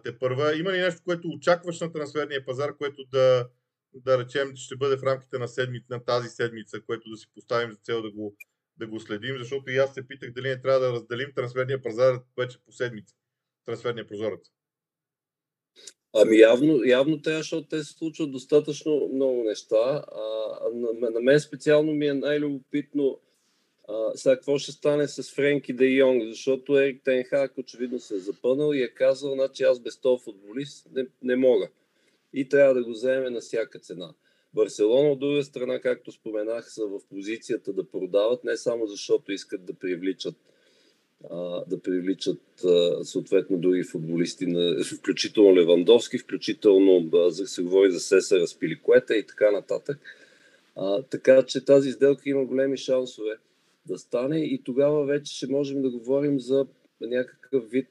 те 0.04 0.18
първа. 0.18 0.58
Има 0.58 0.72
ли 0.72 0.78
нещо, 0.78 1.00
което 1.04 1.28
очакваш 1.28 1.80
на 1.80 1.92
трансферния 1.92 2.44
пазар, 2.44 2.76
което 2.76 3.04
да, 3.04 3.48
да 3.94 4.18
речем, 4.18 4.56
ще 4.56 4.76
бъде 4.76 4.96
в 4.96 5.02
рамките 5.02 5.38
на, 5.38 5.48
седмица, 5.48 5.86
на 5.90 6.04
тази 6.04 6.28
седмица, 6.28 6.80
което 6.86 7.10
да 7.10 7.16
си 7.16 7.26
поставим 7.34 7.72
за 7.72 7.78
цел 7.78 8.02
да 8.02 8.10
го, 8.10 8.36
да 8.76 8.86
го 8.86 9.00
следим, 9.00 9.38
защото 9.38 9.70
и 9.70 9.76
аз 9.76 9.94
се 9.94 10.08
питах 10.08 10.32
дали 10.32 10.48
не 10.48 10.60
трябва 10.60 10.80
да 10.80 10.92
разделим 10.92 11.32
трансферния 11.34 11.82
пазар 11.82 12.20
вече 12.38 12.58
по 12.64 12.72
седмица. 12.72 13.14
Трансферния 13.66 14.06
прозорец. 14.06 14.50
Ами 16.14 16.38
явно, 16.38 16.84
явно 16.84 17.22
трябва, 17.22 17.40
защото 17.40 17.68
те 17.68 17.84
се 17.84 17.92
случват 17.92 18.32
достатъчно 18.32 19.10
много 19.14 19.44
неща. 19.44 20.04
А, 20.12 20.22
на, 20.74 21.10
на 21.10 21.20
мен 21.20 21.40
специално 21.40 21.92
ми 21.92 22.06
е 22.06 22.14
най-любопитно 22.14 23.20
а, 23.88 24.16
сега 24.16 24.36
какво 24.36 24.58
ще 24.58 24.72
стане 24.72 25.08
с 25.08 25.34
Френки 25.34 25.72
Де 25.72 25.86
Йонг, 25.86 26.22
защото 26.28 26.78
Ерик 26.78 27.02
Тенхак 27.04 27.58
очевидно 27.58 28.00
се 28.00 28.14
е 28.14 28.18
запънал 28.18 28.74
и 28.74 28.82
е 28.82 28.88
казал, 28.88 29.34
значи 29.34 29.62
аз 29.62 29.80
без 29.80 29.96
този 29.96 30.24
футболист 30.24 30.86
не, 30.94 31.06
не 31.22 31.36
мога. 31.36 31.68
И 32.32 32.48
трябва 32.48 32.74
да 32.74 32.84
го 32.84 32.90
вземе 32.90 33.30
на 33.30 33.40
всяка 33.40 33.78
цена. 33.78 34.14
Барселона 34.54 35.08
от 35.08 35.18
друга 35.18 35.44
страна, 35.44 35.80
както 35.80 36.12
споменах, 36.12 36.72
са 36.72 36.86
в 36.86 37.00
позицията 37.10 37.72
да 37.72 37.84
продават, 37.84 38.44
не 38.44 38.56
само 38.56 38.86
защото 38.86 39.32
искат 39.32 39.64
да 39.64 39.74
привличат 39.74 40.34
да 41.66 41.80
привличат 41.82 42.40
съответно 43.02 43.58
други 43.58 43.84
футболисти, 43.84 44.46
включително 44.98 45.56
Левандовски, 45.56 46.18
включително 46.18 47.10
за 47.30 47.46
се 47.46 47.62
говори 47.62 47.92
за 47.92 48.00
Сесара 48.00 48.46
Спиликуета 48.46 49.16
и 49.16 49.26
така 49.26 49.50
нататък. 49.50 49.98
А, 50.76 51.02
така 51.02 51.42
че 51.42 51.64
тази 51.64 51.92
сделка 51.92 52.22
има 52.26 52.44
големи 52.44 52.76
шансове 52.76 53.36
да 53.86 53.98
стане 53.98 54.38
и 54.38 54.62
тогава 54.64 55.04
вече 55.04 55.36
ще 55.36 55.46
можем 55.46 55.82
да 55.82 55.90
говорим 55.90 56.40
за 56.40 56.66
някакъв 57.00 57.70
вид, 57.70 57.88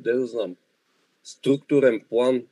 де 0.00 0.12
да 0.12 0.26
знам, 0.26 0.56
структурен 1.22 2.00
план 2.08 2.46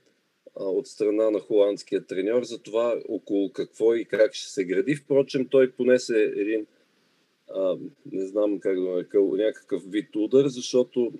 а, 0.57 0.65
от 0.65 0.87
страна 0.87 1.31
на 1.31 1.41
холандския 1.41 2.07
треньор 2.07 2.43
за 2.43 2.63
това 2.63 3.01
около 3.09 3.53
какво 3.53 3.95
и 3.95 4.05
как 4.05 4.35
ще 4.35 4.51
се 4.51 4.65
гради. 4.65 4.95
Впрочем, 4.95 5.49
той 5.49 5.73
понесе 5.73 6.33
един 6.37 6.67
а, 7.55 7.77
не 8.13 8.27
знам 8.27 8.61
как 8.61 8.81
да 8.81 8.91
нарека, 8.91 9.21
някакъв 9.21 9.83
вид 9.91 10.17
удар, 10.17 10.49
защото 10.49 11.13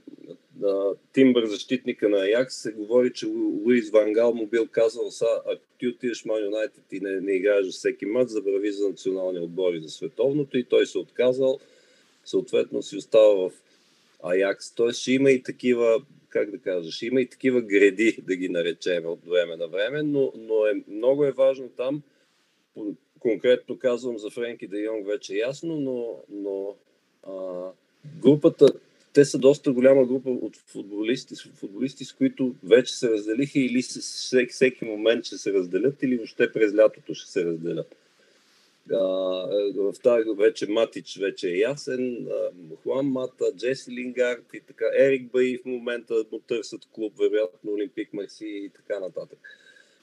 а, 0.65 0.95
Тимбър, 1.13 1.47
защитника 1.47 2.09
на 2.09 2.19
Аякс, 2.19 2.57
се 2.57 2.73
говори, 2.73 3.13
че 3.13 3.27
Луис 3.27 3.91
Вангал 3.91 4.35
му 4.35 4.47
бил 4.47 4.69
казал, 4.71 5.11
са, 5.11 5.27
ако 5.47 5.63
ти 5.79 5.89
отидеш 5.89 6.25
Ман 6.25 6.45
Юнайтед 6.45 6.85
и 6.93 7.01
не, 7.01 7.21
не 7.21 7.33
играеш 7.33 7.67
за 7.67 7.73
всеки 7.73 8.07
матч, 8.07 8.31
забрави 8.31 8.73
за 8.73 8.89
националния 8.89 9.43
отбор 9.43 9.75
и 9.75 9.83
за 9.83 9.89
световното 9.89 10.59
и 10.59 10.65
той 10.65 10.87
се 10.87 10.99
отказал, 10.99 11.59
съответно 12.25 12.83
си 12.83 12.97
остава 12.97 13.49
в 13.49 13.53
Аякс. 14.23 14.75
Тоест 14.75 15.01
ще 15.01 15.13
има 15.13 15.31
и 15.31 15.43
такива, 15.43 16.03
как 16.29 16.51
да 16.51 16.59
кажа, 16.59 16.91
ще 16.91 17.07
има 17.07 17.21
и 17.21 17.29
такива 17.29 17.63
гради, 17.63 18.19
да 18.23 18.37
ги 18.37 18.49
наречем 18.49 19.07
от 19.07 19.27
време 19.27 19.57
на 19.57 19.69
време, 19.69 20.03
но, 20.03 20.33
но 20.37 20.67
е, 20.67 20.83
много 20.89 21.25
е 21.25 21.33
важно 21.33 21.69
там 21.69 22.03
конкретно 23.23 23.79
казвам 23.79 24.19
за 24.19 24.31
Френки 24.31 24.67
Де 24.67 24.79
Йонг 24.79 25.07
вече 25.07 25.35
ясно, 25.35 25.77
но, 25.77 26.23
но 26.31 26.77
а, 27.23 27.33
групата, 28.23 28.67
те 29.13 29.25
са 29.25 29.39
доста 29.39 29.73
голяма 29.73 30.05
група 30.05 30.31
от 30.31 30.57
футболисти, 30.57 31.35
футболисти, 31.55 32.05
с 32.05 32.13
които 32.13 32.55
вече 32.63 32.95
се 32.97 33.11
разделиха 33.11 33.59
или 33.59 33.83
всеки, 33.83 34.53
всеки 34.53 34.85
момент 34.85 35.25
ще 35.25 35.39
се 35.39 35.53
разделят, 35.53 36.03
или 36.03 36.17
въобще 36.17 36.53
през 36.53 36.75
лятото 36.75 37.15
ще 37.15 37.31
се 37.31 37.45
разделят. 37.45 37.97
А, 38.93 38.99
в 39.77 39.95
тази 40.03 40.25
вече 40.39 40.71
Матич 40.71 41.17
вече 41.17 41.49
е 41.49 41.59
ясен, 41.59 42.29
Хуан 42.83 43.07
Мата, 43.07 43.45
Джеси 43.57 43.91
Лингард 43.91 44.45
и 44.55 44.61
така, 44.61 44.85
Ерик 44.99 45.33
Бай 45.33 45.59
в 45.63 45.65
момента 45.65 46.25
му 46.33 46.39
търсят 46.39 46.89
клуб, 46.93 47.13
вероятно 47.19 47.73
Олимпик 47.73 48.13
Марси 48.13 48.47
и 48.47 48.71
така 48.75 49.01
нататък. 49.01 49.39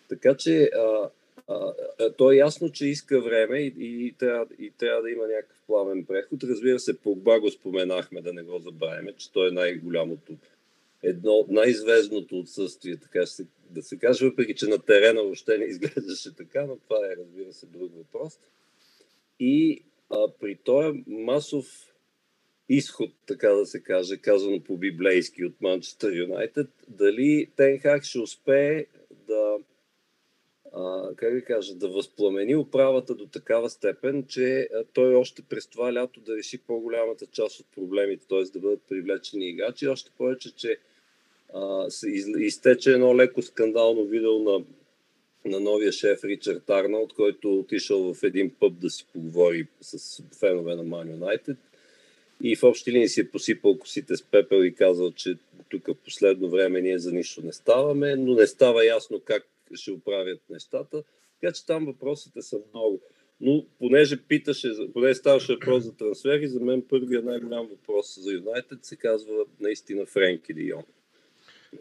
Така 0.10 0.36
че 0.36 0.63
а, 0.63 1.10
а, 1.47 1.73
то 2.17 2.32
е 2.32 2.36
ясно, 2.36 2.71
че 2.71 2.88
иска 2.88 3.21
време 3.21 3.60
и, 3.60 3.73
и, 3.78 4.13
трябва, 4.19 4.45
и 4.60 4.71
трябва 4.71 5.02
да 5.02 5.12
има 5.12 5.28
някакъв 5.28 5.62
плавен 5.67 6.06
преход. 6.06 6.43
Разбира 6.43 6.80
се, 6.80 6.99
Погба 6.99 7.39
го 7.39 7.52
споменахме, 7.52 8.21
да 8.21 8.34
не 8.34 8.43
го 8.43 8.60
забравяме, 8.60 9.13
че 9.13 9.32
той 9.32 9.47
е 9.47 9.52
най-голямото, 9.52 10.38
едно 11.04 11.32
от 11.32 11.49
най-известното 11.49 12.39
отсъствие, 12.39 12.97
така 12.97 13.25
се, 13.25 13.45
да 13.69 13.82
се 13.82 13.97
каже, 13.97 14.25
въпреки 14.25 14.56
че 14.56 14.67
на 14.67 14.80
терена 14.80 15.23
въобще 15.23 15.58
не 15.58 15.65
изглеждаше 15.65 16.35
така, 16.35 16.65
но 16.65 16.77
това 16.77 16.98
е, 16.98 17.15
разбира 17.17 17.54
се, 17.54 17.65
друг 17.65 17.92
въпрос. 17.96 18.40
И 19.40 19.83
а, 20.10 20.27
при 20.40 20.56
този 20.56 21.04
масов 21.08 21.90
изход, 22.69 23.12
така 23.25 23.50
да 23.50 23.65
се 23.65 23.83
каже, 23.83 24.17
казано 24.17 24.63
по 24.63 24.77
библейски 24.77 25.46
от 25.46 25.62
Манчестър 25.62 26.13
Юнайтед, 26.13 26.67
дали 26.87 27.48
Тенхак 27.56 28.04
ще 28.04 28.19
успее 28.19 28.85
да 29.27 29.58
а, 30.74 31.15
как 31.15 31.34
да 31.34 31.42
кажа, 31.42 31.76
да 31.76 31.88
възпламени 31.88 32.56
управата 32.56 33.15
до 33.15 33.26
такава 33.26 33.70
степен, 33.70 34.26
че 34.28 34.70
той 34.94 35.15
още 35.15 35.42
през 35.42 35.67
това 35.67 35.94
лято 35.94 36.20
да 36.20 36.38
реши 36.38 36.58
по-голямата 36.58 37.26
част 37.26 37.60
от 37.60 37.65
проблемите, 37.76 38.28
т.е. 38.28 38.44
да 38.44 38.60
бъдат 38.60 38.82
привлечени 38.90 39.50
играчи. 39.50 39.88
Още 39.88 40.12
повече, 40.17 40.56
че 40.56 40.78
а, 41.54 41.90
се 41.90 42.10
из, 42.10 42.28
изтече 42.38 42.94
едно 42.94 43.17
леко 43.17 43.42
скандално 43.42 44.06
видео 44.06 44.40
на, 44.40 44.63
на 45.46 45.60
новия 45.60 45.92
шеф 45.92 46.24
Ричард 46.24 46.70
Арнолд, 46.70 47.13
който 47.13 47.60
отишъл 47.60 48.13
в 48.13 48.24
един 48.24 48.52
пъб 48.60 48.80
да 48.80 48.90
си 48.90 49.06
поговори 49.13 49.67
с 49.82 50.24
фенове 50.40 50.76
на 50.76 50.86
Man 50.86 51.17
United 51.17 51.56
и 52.44 52.56
в 52.56 52.63
общи 52.63 52.92
линии 52.92 53.08
си 53.08 53.22
е 53.22 53.30
посипал 53.30 53.78
косите 53.78 54.17
с 54.17 54.24
пепел 54.24 54.63
и 54.63 54.76
казал, 54.76 55.12
че 55.12 55.38
тук 55.70 55.88
в 55.88 55.96
последно 55.96 56.50
време 56.50 56.82
ние 56.82 57.00
за 57.00 57.12
нищо 57.12 57.42
не 57.46 57.54
ставаме, 57.54 58.15
но 58.15 58.34
не 58.34 58.48
става 58.48 58.86
ясно 58.86 59.22
как 59.26 59.48
ще 59.76 59.92
оправят 59.92 60.42
нещата. 60.50 61.04
Така 61.42 61.54
че 61.54 61.65
там 61.65 61.86
въпросите 61.86 62.42
са 62.42 62.60
много. 62.74 63.02
Но 63.42 63.65
понеже 63.80 64.24
питаше, 64.28 64.70
понеже 64.94 65.15
ставаше 65.15 65.54
въпрос 65.54 65.84
за 65.84 65.98
трансфери, 65.98 66.48
за 66.48 66.60
мен 66.60 66.86
първият 66.90 67.26
най-голям 67.26 67.67
въпрос 67.67 68.20
за 68.20 68.32
Юнайтед 68.32 68.86
се 68.86 68.96
казва 68.96 69.46
наистина 69.60 70.06
Френки 70.06 70.54
Дион. 70.54 70.84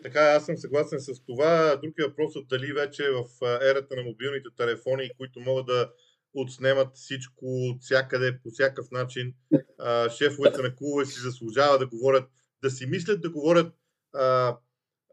Така, 0.03 0.20
аз 0.20 0.47
съм 0.47 0.57
съгласен 0.57 1.01
с 1.01 1.20
това. 1.26 1.76
Другия 1.82 2.09
въпрос 2.09 2.36
е 2.36 2.39
дали 2.49 2.72
вече 2.72 3.03
в 3.11 3.24
ерата 3.62 3.97
на 3.97 4.03
мобилните 4.03 4.49
телефони, 4.57 5.11
които 5.18 5.41
могат 5.41 5.66
да 5.66 5.91
отснемат 6.34 6.89
всичко 6.95 7.45
от 7.47 7.82
всякъде, 7.82 8.39
по 8.43 8.51
всякакъв 8.51 8.91
начин, 8.91 9.34
шефовете 10.18 10.62
на 10.62 10.76
клубове 10.76 11.05
си 11.05 11.20
заслужава 11.20 11.78
да 11.78 11.86
говорят, 11.86 12.24
да 12.62 12.70
си 12.70 12.86
мислят 12.86 13.20
да 13.20 13.30
говорят 13.30 13.74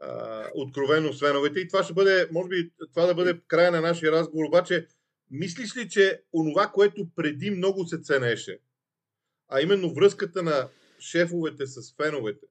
а, 0.01 0.47
откровено 0.55 1.13
феновете. 1.13 1.59
И 1.59 1.67
това 1.67 1.83
ще 1.83 1.93
бъде, 1.93 2.27
може 2.31 2.49
би, 2.49 2.71
това 2.93 3.05
да 3.05 3.15
бъде 3.15 3.41
края 3.47 3.71
на 3.71 3.81
нашия 3.81 4.11
разговор. 4.11 4.45
Обаче, 4.45 4.87
мислиш 5.31 5.77
ли, 5.77 5.89
че 5.89 6.21
онова, 6.33 6.67
което 6.67 7.07
преди 7.15 7.51
много 7.51 7.85
се 7.85 8.01
ценеше, 8.01 8.59
а 9.47 9.61
именно 9.61 9.93
връзката 9.93 10.43
на 10.43 10.69
шефовете 10.99 11.67
с 11.67 11.95
феновете, 11.95 12.45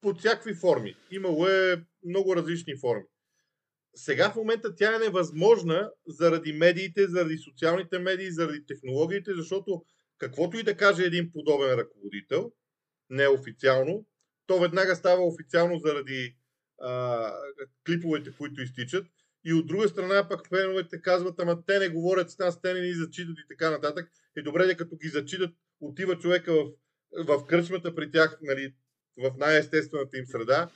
под 0.00 0.18
всякакви 0.18 0.54
форми. 0.54 0.94
Имало 1.10 1.46
е 1.46 1.84
много 2.04 2.36
различни 2.36 2.76
форми. 2.76 3.04
Сега 3.94 4.30
в 4.30 4.36
момента 4.36 4.74
тя 4.74 4.96
е 4.96 4.98
невъзможна 4.98 5.90
заради 6.06 6.52
медиите, 6.52 7.06
заради 7.08 7.38
социалните 7.38 7.98
медии, 7.98 8.30
заради 8.30 8.66
технологиите, 8.66 9.34
защото 9.34 9.84
каквото 10.18 10.58
и 10.58 10.62
да 10.62 10.76
каже 10.76 11.04
един 11.04 11.32
подобен 11.32 11.74
ръководител, 11.74 12.52
неофициално, 13.10 14.06
то 14.52 14.58
веднага 14.58 14.96
става 14.96 15.26
официално 15.26 15.78
заради 15.78 16.36
а, 16.80 17.32
клиповете, 17.86 18.32
които 18.38 18.62
изтичат. 18.62 19.06
И 19.44 19.52
от 19.52 19.66
друга 19.66 19.88
страна 19.88 20.28
пък 20.28 20.48
феновете 20.48 21.02
казват, 21.02 21.40
ама 21.40 21.64
те 21.66 21.78
не 21.78 21.88
говорят 21.88 22.30
с 22.30 22.38
нас, 22.38 22.60
те 22.60 22.74
не 22.74 22.80
ни 22.80 22.92
зачитат 22.92 23.36
и 23.38 23.48
така 23.48 23.70
нататък. 23.70 24.10
И 24.36 24.42
добре, 24.42 24.66
де 24.66 24.76
като 24.76 24.96
ги 24.96 25.08
зачитат, 25.08 25.50
отива 25.80 26.18
човека 26.18 26.52
в, 26.54 26.72
в 27.16 27.46
кръчмата 27.46 27.94
при 27.94 28.10
тях, 28.10 28.38
нали, 28.42 28.74
в 29.16 29.34
най-естествената 29.38 30.18
им 30.18 30.26
среда 30.26 30.70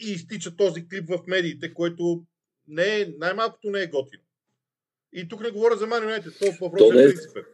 и 0.00 0.12
изтича 0.12 0.56
този 0.56 0.88
клип 0.88 1.08
в 1.08 1.26
медиите, 1.26 1.74
който 1.74 2.26
не 2.68 3.00
е, 3.00 3.14
най-малкото 3.18 3.70
не 3.70 3.82
е 3.82 3.86
готино. 3.86 4.22
И 5.12 5.28
тук 5.28 5.40
не 5.40 5.50
говоря 5.50 5.76
за 5.76 5.86
Man 5.86 6.20
United, 6.20 6.38
то 6.38 6.64
въпрос 6.64 6.90
е 6.90 7.08
принципен. 7.08 7.44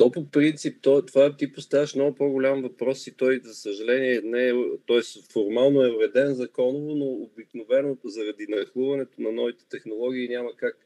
То 0.00 0.10
по 0.10 0.30
принцип, 0.30 0.78
то, 0.82 1.02
това 1.06 1.36
ти 1.36 1.52
поставяш 1.52 1.94
много 1.94 2.14
по-голям 2.14 2.62
въпрос 2.62 3.06
и 3.06 3.16
той, 3.16 3.40
за 3.44 3.54
съжаление, 3.54 4.20
не 4.24 4.48
е, 4.48 4.52
т.е. 4.86 5.00
формално 5.32 5.82
е 5.82 5.90
уреден 5.90 6.34
законово, 6.34 6.94
но 6.94 7.06
обикновено 7.06 7.96
заради 8.04 8.46
нахлуването 8.48 9.22
на 9.22 9.32
новите 9.32 9.64
технологии 9.68 10.28
няма 10.28 10.50
как, 10.56 10.76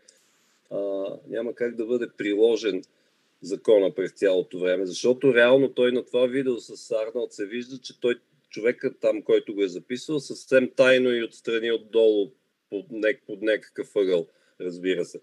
а, 0.70 1.06
няма 1.28 1.54
как 1.54 1.76
да 1.76 1.86
бъде 1.86 2.06
приложен 2.18 2.82
закона 3.42 3.94
през 3.94 4.12
цялото 4.12 4.58
време, 4.58 4.86
защото 4.86 5.34
реално 5.34 5.68
той 5.68 5.92
на 5.92 6.04
това 6.04 6.26
видео 6.26 6.58
с 6.58 6.90
Арнолд 6.90 7.32
се 7.32 7.46
вижда, 7.46 7.78
че 7.78 8.00
той 8.00 8.14
човекът 8.50 8.96
там, 9.00 9.22
който 9.22 9.54
го 9.54 9.62
е 9.62 9.68
записал, 9.68 10.20
съвсем 10.20 10.70
тайно 10.76 11.14
и 11.14 11.24
отстрани 11.24 11.72
отдолу 11.72 12.30
под, 12.70 12.86
под 13.26 13.42
някакъв 13.42 13.96
ъгъл, 13.96 14.26
разбира 14.60 15.04
се. 15.04 15.20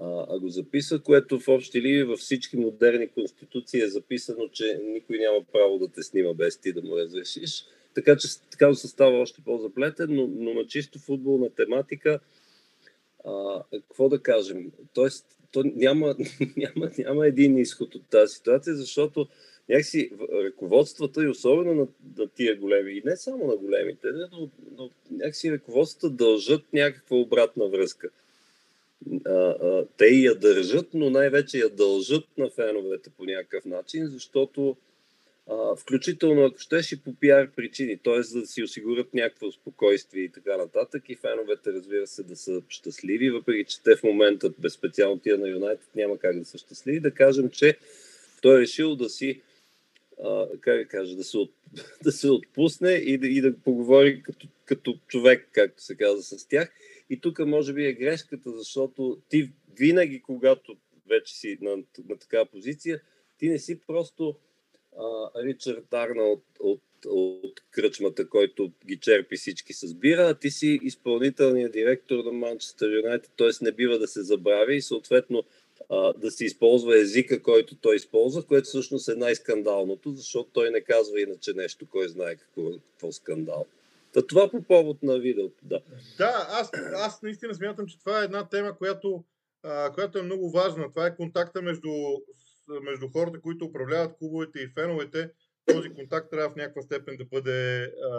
А, 0.00 0.38
го 0.38 0.48
записва, 0.48 1.02
което 1.02 1.40
в 1.40 1.48
общи 1.48 1.82
ли 1.82 2.04
във 2.04 2.18
всички 2.18 2.56
модерни 2.56 3.08
конституции 3.08 3.80
е 3.80 3.88
записано, 3.88 4.48
че 4.48 4.80
никой 4.84 5.18
няма 5.18 5.44
право 5.52 5.78
да 5.78 5.88
те 5.88 6.02
снима 6.02 6.34
без 6.34 6.58
ти 6.58 6.72
да 6.72 6.82
му 6.82 6.96
разрешиш. 6.96 7.64
Така 7.94 8.16
че 8.16 8.28
така 8.50 8.74
се 8.74 8.88
става 8.88 9.18
още 9.18 9.42
по-заплетен, 9.44 10.06
но, 10.10 10.26
но 10.26 10.54
на 10.54 10.66
чисто 10.66 10.98
футболна 10.98 11.50
тематика, 11.50 12.20
а, 13.24 13.62
какво 13.72 14.08
да 14.08 14.22
кажем? 14.22 14.72
Тоест, 14.94 15.26
то 15.52 15.64
няма, 15.76 16.16
няма, 16.56 16.90
няма 16.98 17.26
един 17.26 17.58
изход 17.58 17.94
от 17.94 18.02
тази 18.10 18.34
ситуация, 18.34 18.76
защото 18.76 19.28
някакси 19.68 20.10
ръководствата 20.32 21.24
и 21.24 21.28
особено 21.28 21.74
на, 21.74 21.86
на 22.18 22.28
тия 22.28 22.56
големи, 22.56 22.92
и 22.92 23.02
не 23.04 23.16
само 23.16 23.46
на 23.46 23.56
големите, 23.56 24.06
но, 24.32 24.48
но 24.78 24.90
някакси 25.10 25.52
ръководствата 25.52 26.14
дължат 26.14 26.72
някаква 26.72 27.16
обратна 27.16 27.68
връзка. 27.68 28.10
А, 29.26 29.30
а, 29.30 29.86
те 29.96 30.06
я 30.06 30.34
държат, 30.34 30.88
но 30.94 31.10
най-вече 31.10 31.58
я 31.58 31.68
дължат 31.68 32.24
на 32.38 32.50
феновете 32.50 33.10
по 33.10 33.24
някакъв 33.24 33.64
начин, 33.64 34.06
защото 34.06 34.76
а, 35.50 35.76
включително 35.76 36.44
ако 36.44 36.58
щеш 36.58 36.92
и 36.92 37.02
по 37.02 37.14
пиар 37.14 37.50
причини, 37.50 37.98
т.е. 38.04 38.22
за 38.22 38.40
да 38.40 38.46
си 38.46 38.62
осигурят 38.62 39.14
някакво 39.14 39.52
спокойствие 39.52 40.22
и 40.22 40.32
така 40.32 40.56
нататък 40.56 41.02
и 41.08 41.16
феновете 41.16 41.72
разбира 41.72 42.06
се 42.06 42.22
да 42.22 42.36
са 42.36 42.62
щастливи, 42.68 43.30
въпреки 43.30 43.64
че 43.70 43.82
те 43.82 43.96
в 43.96 44.02
момента 44.02 44.50
без 44.58 44.72
специално 44.72 45.18
тия 45.18 45.38
на 45.38 45.48
Юнайтед 45.48 45.88
няма 45.96 46.18
как 46.18 46.38
да 46.38 46.44
са 46.44 46.58
щастливи, 46.58 47.00
да 47.00 47.10
кажем, 47.10 47.50
че 47.50 47.78
той 48.42 48.56
е 48.56 48.60
решил 48.60 48.96
да 48.96 49.08
си 49.08 49.40
как 50.60 50.76
да 50.76 50.84
кажа, 50.84 51.16
да 51.16 51.24
се, 51.24 51.38
от, 51.38 51.52
да 52.04 52.12
се 52.12 52.30
отпусне 52.30 52.90
и 52.92 53.18
да, 53.18 53.26
и 53.26 53.40
да 53.40 53.56
поговори 53.56 54.22
като, 54.22 54.48
като 54.64 54.98
човек, 55.08 55.48
както 55.52 55.82
се 55.82 55.96
казва 55.96 56.22
с 56.22 56.48
тях. 56.48 56.72
И 57.10 57.20
тук 57.20 57.38
може 57.38 57.72
би 57.72 57.86
е 57.86 57.92
грешката, 57.92 58.50
защото 58.50 59.18
ти 59.28 59.50
винаги, 59.78 60.22
когато 60.22 60.76
вече 61.08 61.34
си 61.34 61.58
на, 61.60 61.76
на 62.08 62.16
такава 62.18 62.46
позиция, 62.46 63.00
ти 63.38 63.48
не 63.48 63.58
си 63.58 63.80
просто 63.86 64.36
а, 64.98 65.30
Ричард 65.44 65.94
Арнолд 65.94 66.44
от, 66.60 66.82
от, 67.04 67.42
от 67.44 67.60
кръчмата, 67.70 68.28
който 68.28 68.72
ги 68.86 68.96
черпи 68.96 69.36
всички 69.36 69.72
с 69.72 69.94
бира, 69.94 70.22
а 70.22 70.34
ти 70.34 70.50
си 70.50 70.78
изпълнителният 70.82 71.72
директор 71.72 72.24
на 72.24 72.32
Манчестър 72.32 72.92
Юнайтед, 72.92 73.30
т.е. 73.36 73.64
не 73.64 73.72
бива 73.72 73.98
да 73.98 74.08
се 74.08 74.22
забрави 74.22 74.76
и 74.76 74.82
съответно 74.82 75.44
да 76.16 76.30
се 76.30 76.44
използва 76.44 77.00
езика, 77.00 77.42
който 77.42 77.76
той 77.76 77.96
използва, 77.96 78.42
което 78.42 78.64
всъщност 78.64 79.08
е 79.08 79.14
най-скандалното, 79.14 80.12
защото 80.12 80.50
той 80.52 80.70
не 80.70 80.80
казва 80.80 81.20
иначе 81.20 81.52
нещо, 81.54 81.86
кой 81.90 82.08
знае 82.08 82.36
какво, 82.36 82.62
какво 82.90 83.12
скандал. 83.12 83.66
Та 84.12 84.26
това 84.26 84.50
по 84.50 84.62
повод 84.62 85.02
на 85.02 85.18
видеото, 85.18 85.56
да. 85.62 85.80
Да, 86.18 86.46
аз, 86.50 86.70
аз 86.94 87.22
наистина 87.22 87.54
смятам, 87.54 87.86
че 87.86 87.98
това 87.98 88.20
е 88.20 88.24
една 88.24 88.48
тема, 88.48 88.78
която, 88.78 89.24
а, 89.62 89.92
която 89.92 90.18
е 90.18 90.22
много 90.22 90.50
важна. 90.50 90.90
Това 90.90 91.06
е 91.06 91.16
контакта 91.16 91.62
между 91.62 91.90
между 92.82 93.08
хората, 93.08 93.40
които 93.40 93.64
управляват 93.64 94.18
клубовете 94.18 94.58
и 94.58 94.68
феновете, 94.68 95.30
този 95.66 95.90
контакт 95.90 96.30
трябва 96.30 96.50
в 96.50 96.56
някаква 96.56 96.82
степен 96.82 97.16
да 97.16 97.24
бъде, 97.24 97.82
а, 97.84 98.10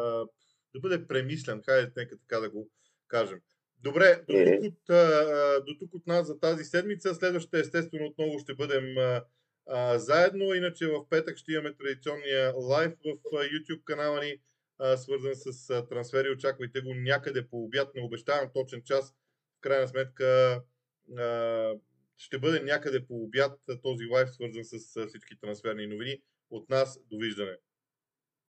да 0.73 0.79
бъде 0.79 1.07
премислен. 1.07 1.61
Хайде, 1.65 1.91
нека 1.97 2.17
така 2.17 2.39
да 2.39 2.49
го 2.49 2.69
кажем. 3.07 3.39
Добре, 3.83 4.23
до 4.29 4.33
тук, 4.33 4.73
от, 4.73 4.89
а, 4.89 5.61
до 5.67 5.77
тук 5.79 5.93
от 5.93 6.07
нас 6.07 6.27
за 6.27 6.39
тази 6.39 6.63
седмица. 6.63 7.15
Следващата, 7.15 7.59
естествено, 7.59 8.05
отново 8.05 8.39
ще 8.39 8.53
бъдем 8.53 8.97
а, 8.97 9.23
а, 9.67 9.99
заедно. 9.99 10.53
Иначе 10.53 10.87
в 10.87 11.09
петък 11.09 11.37
ще 11.37 11.51
имаме 11.51 11.75
традиционния 11.75 12.53
лайв 12.55 12.91
в 12.91 13.35
а, 13.35 13.37
YouTube 13.37 13.83
канала 13.83 14.23
ни, 14.23 14.35
а, 14.79 14.97
свързан 14.97 15.35
с 15.35 15.69
а, 15.69 15.87
трансфери. 15.87 16.29
Очаквайте 16.29 16.81
го 16.81 16.93
някъде 16.93 17.47
по 17.47 17.63
обяд. 17.63 17.95
Не 17.95 18.01
обещавам 18.01 18.49
точен 18.53 18.81
час. 18.85 19.11
В 19.57 19.61
крайна 19.61 19.87
сметка 19.87 20.61
а, 21.17 21.73
ще 22.17 22.39
бъде 22.39 22.59
някъде 22.59 23.05
по 23.07 23.23
обяд 23.23 23.59
този 23.83 24.05
лайв, 24.05 24.29
свързан 24.29 24.63
с 24.63 25.07
всички 25.07 25.39
трансферни 25.41 25.87
новини. 25.87 26.21
От 26.49 26.69
нас, 26.69 26.99
довиждане! 27.11 27.57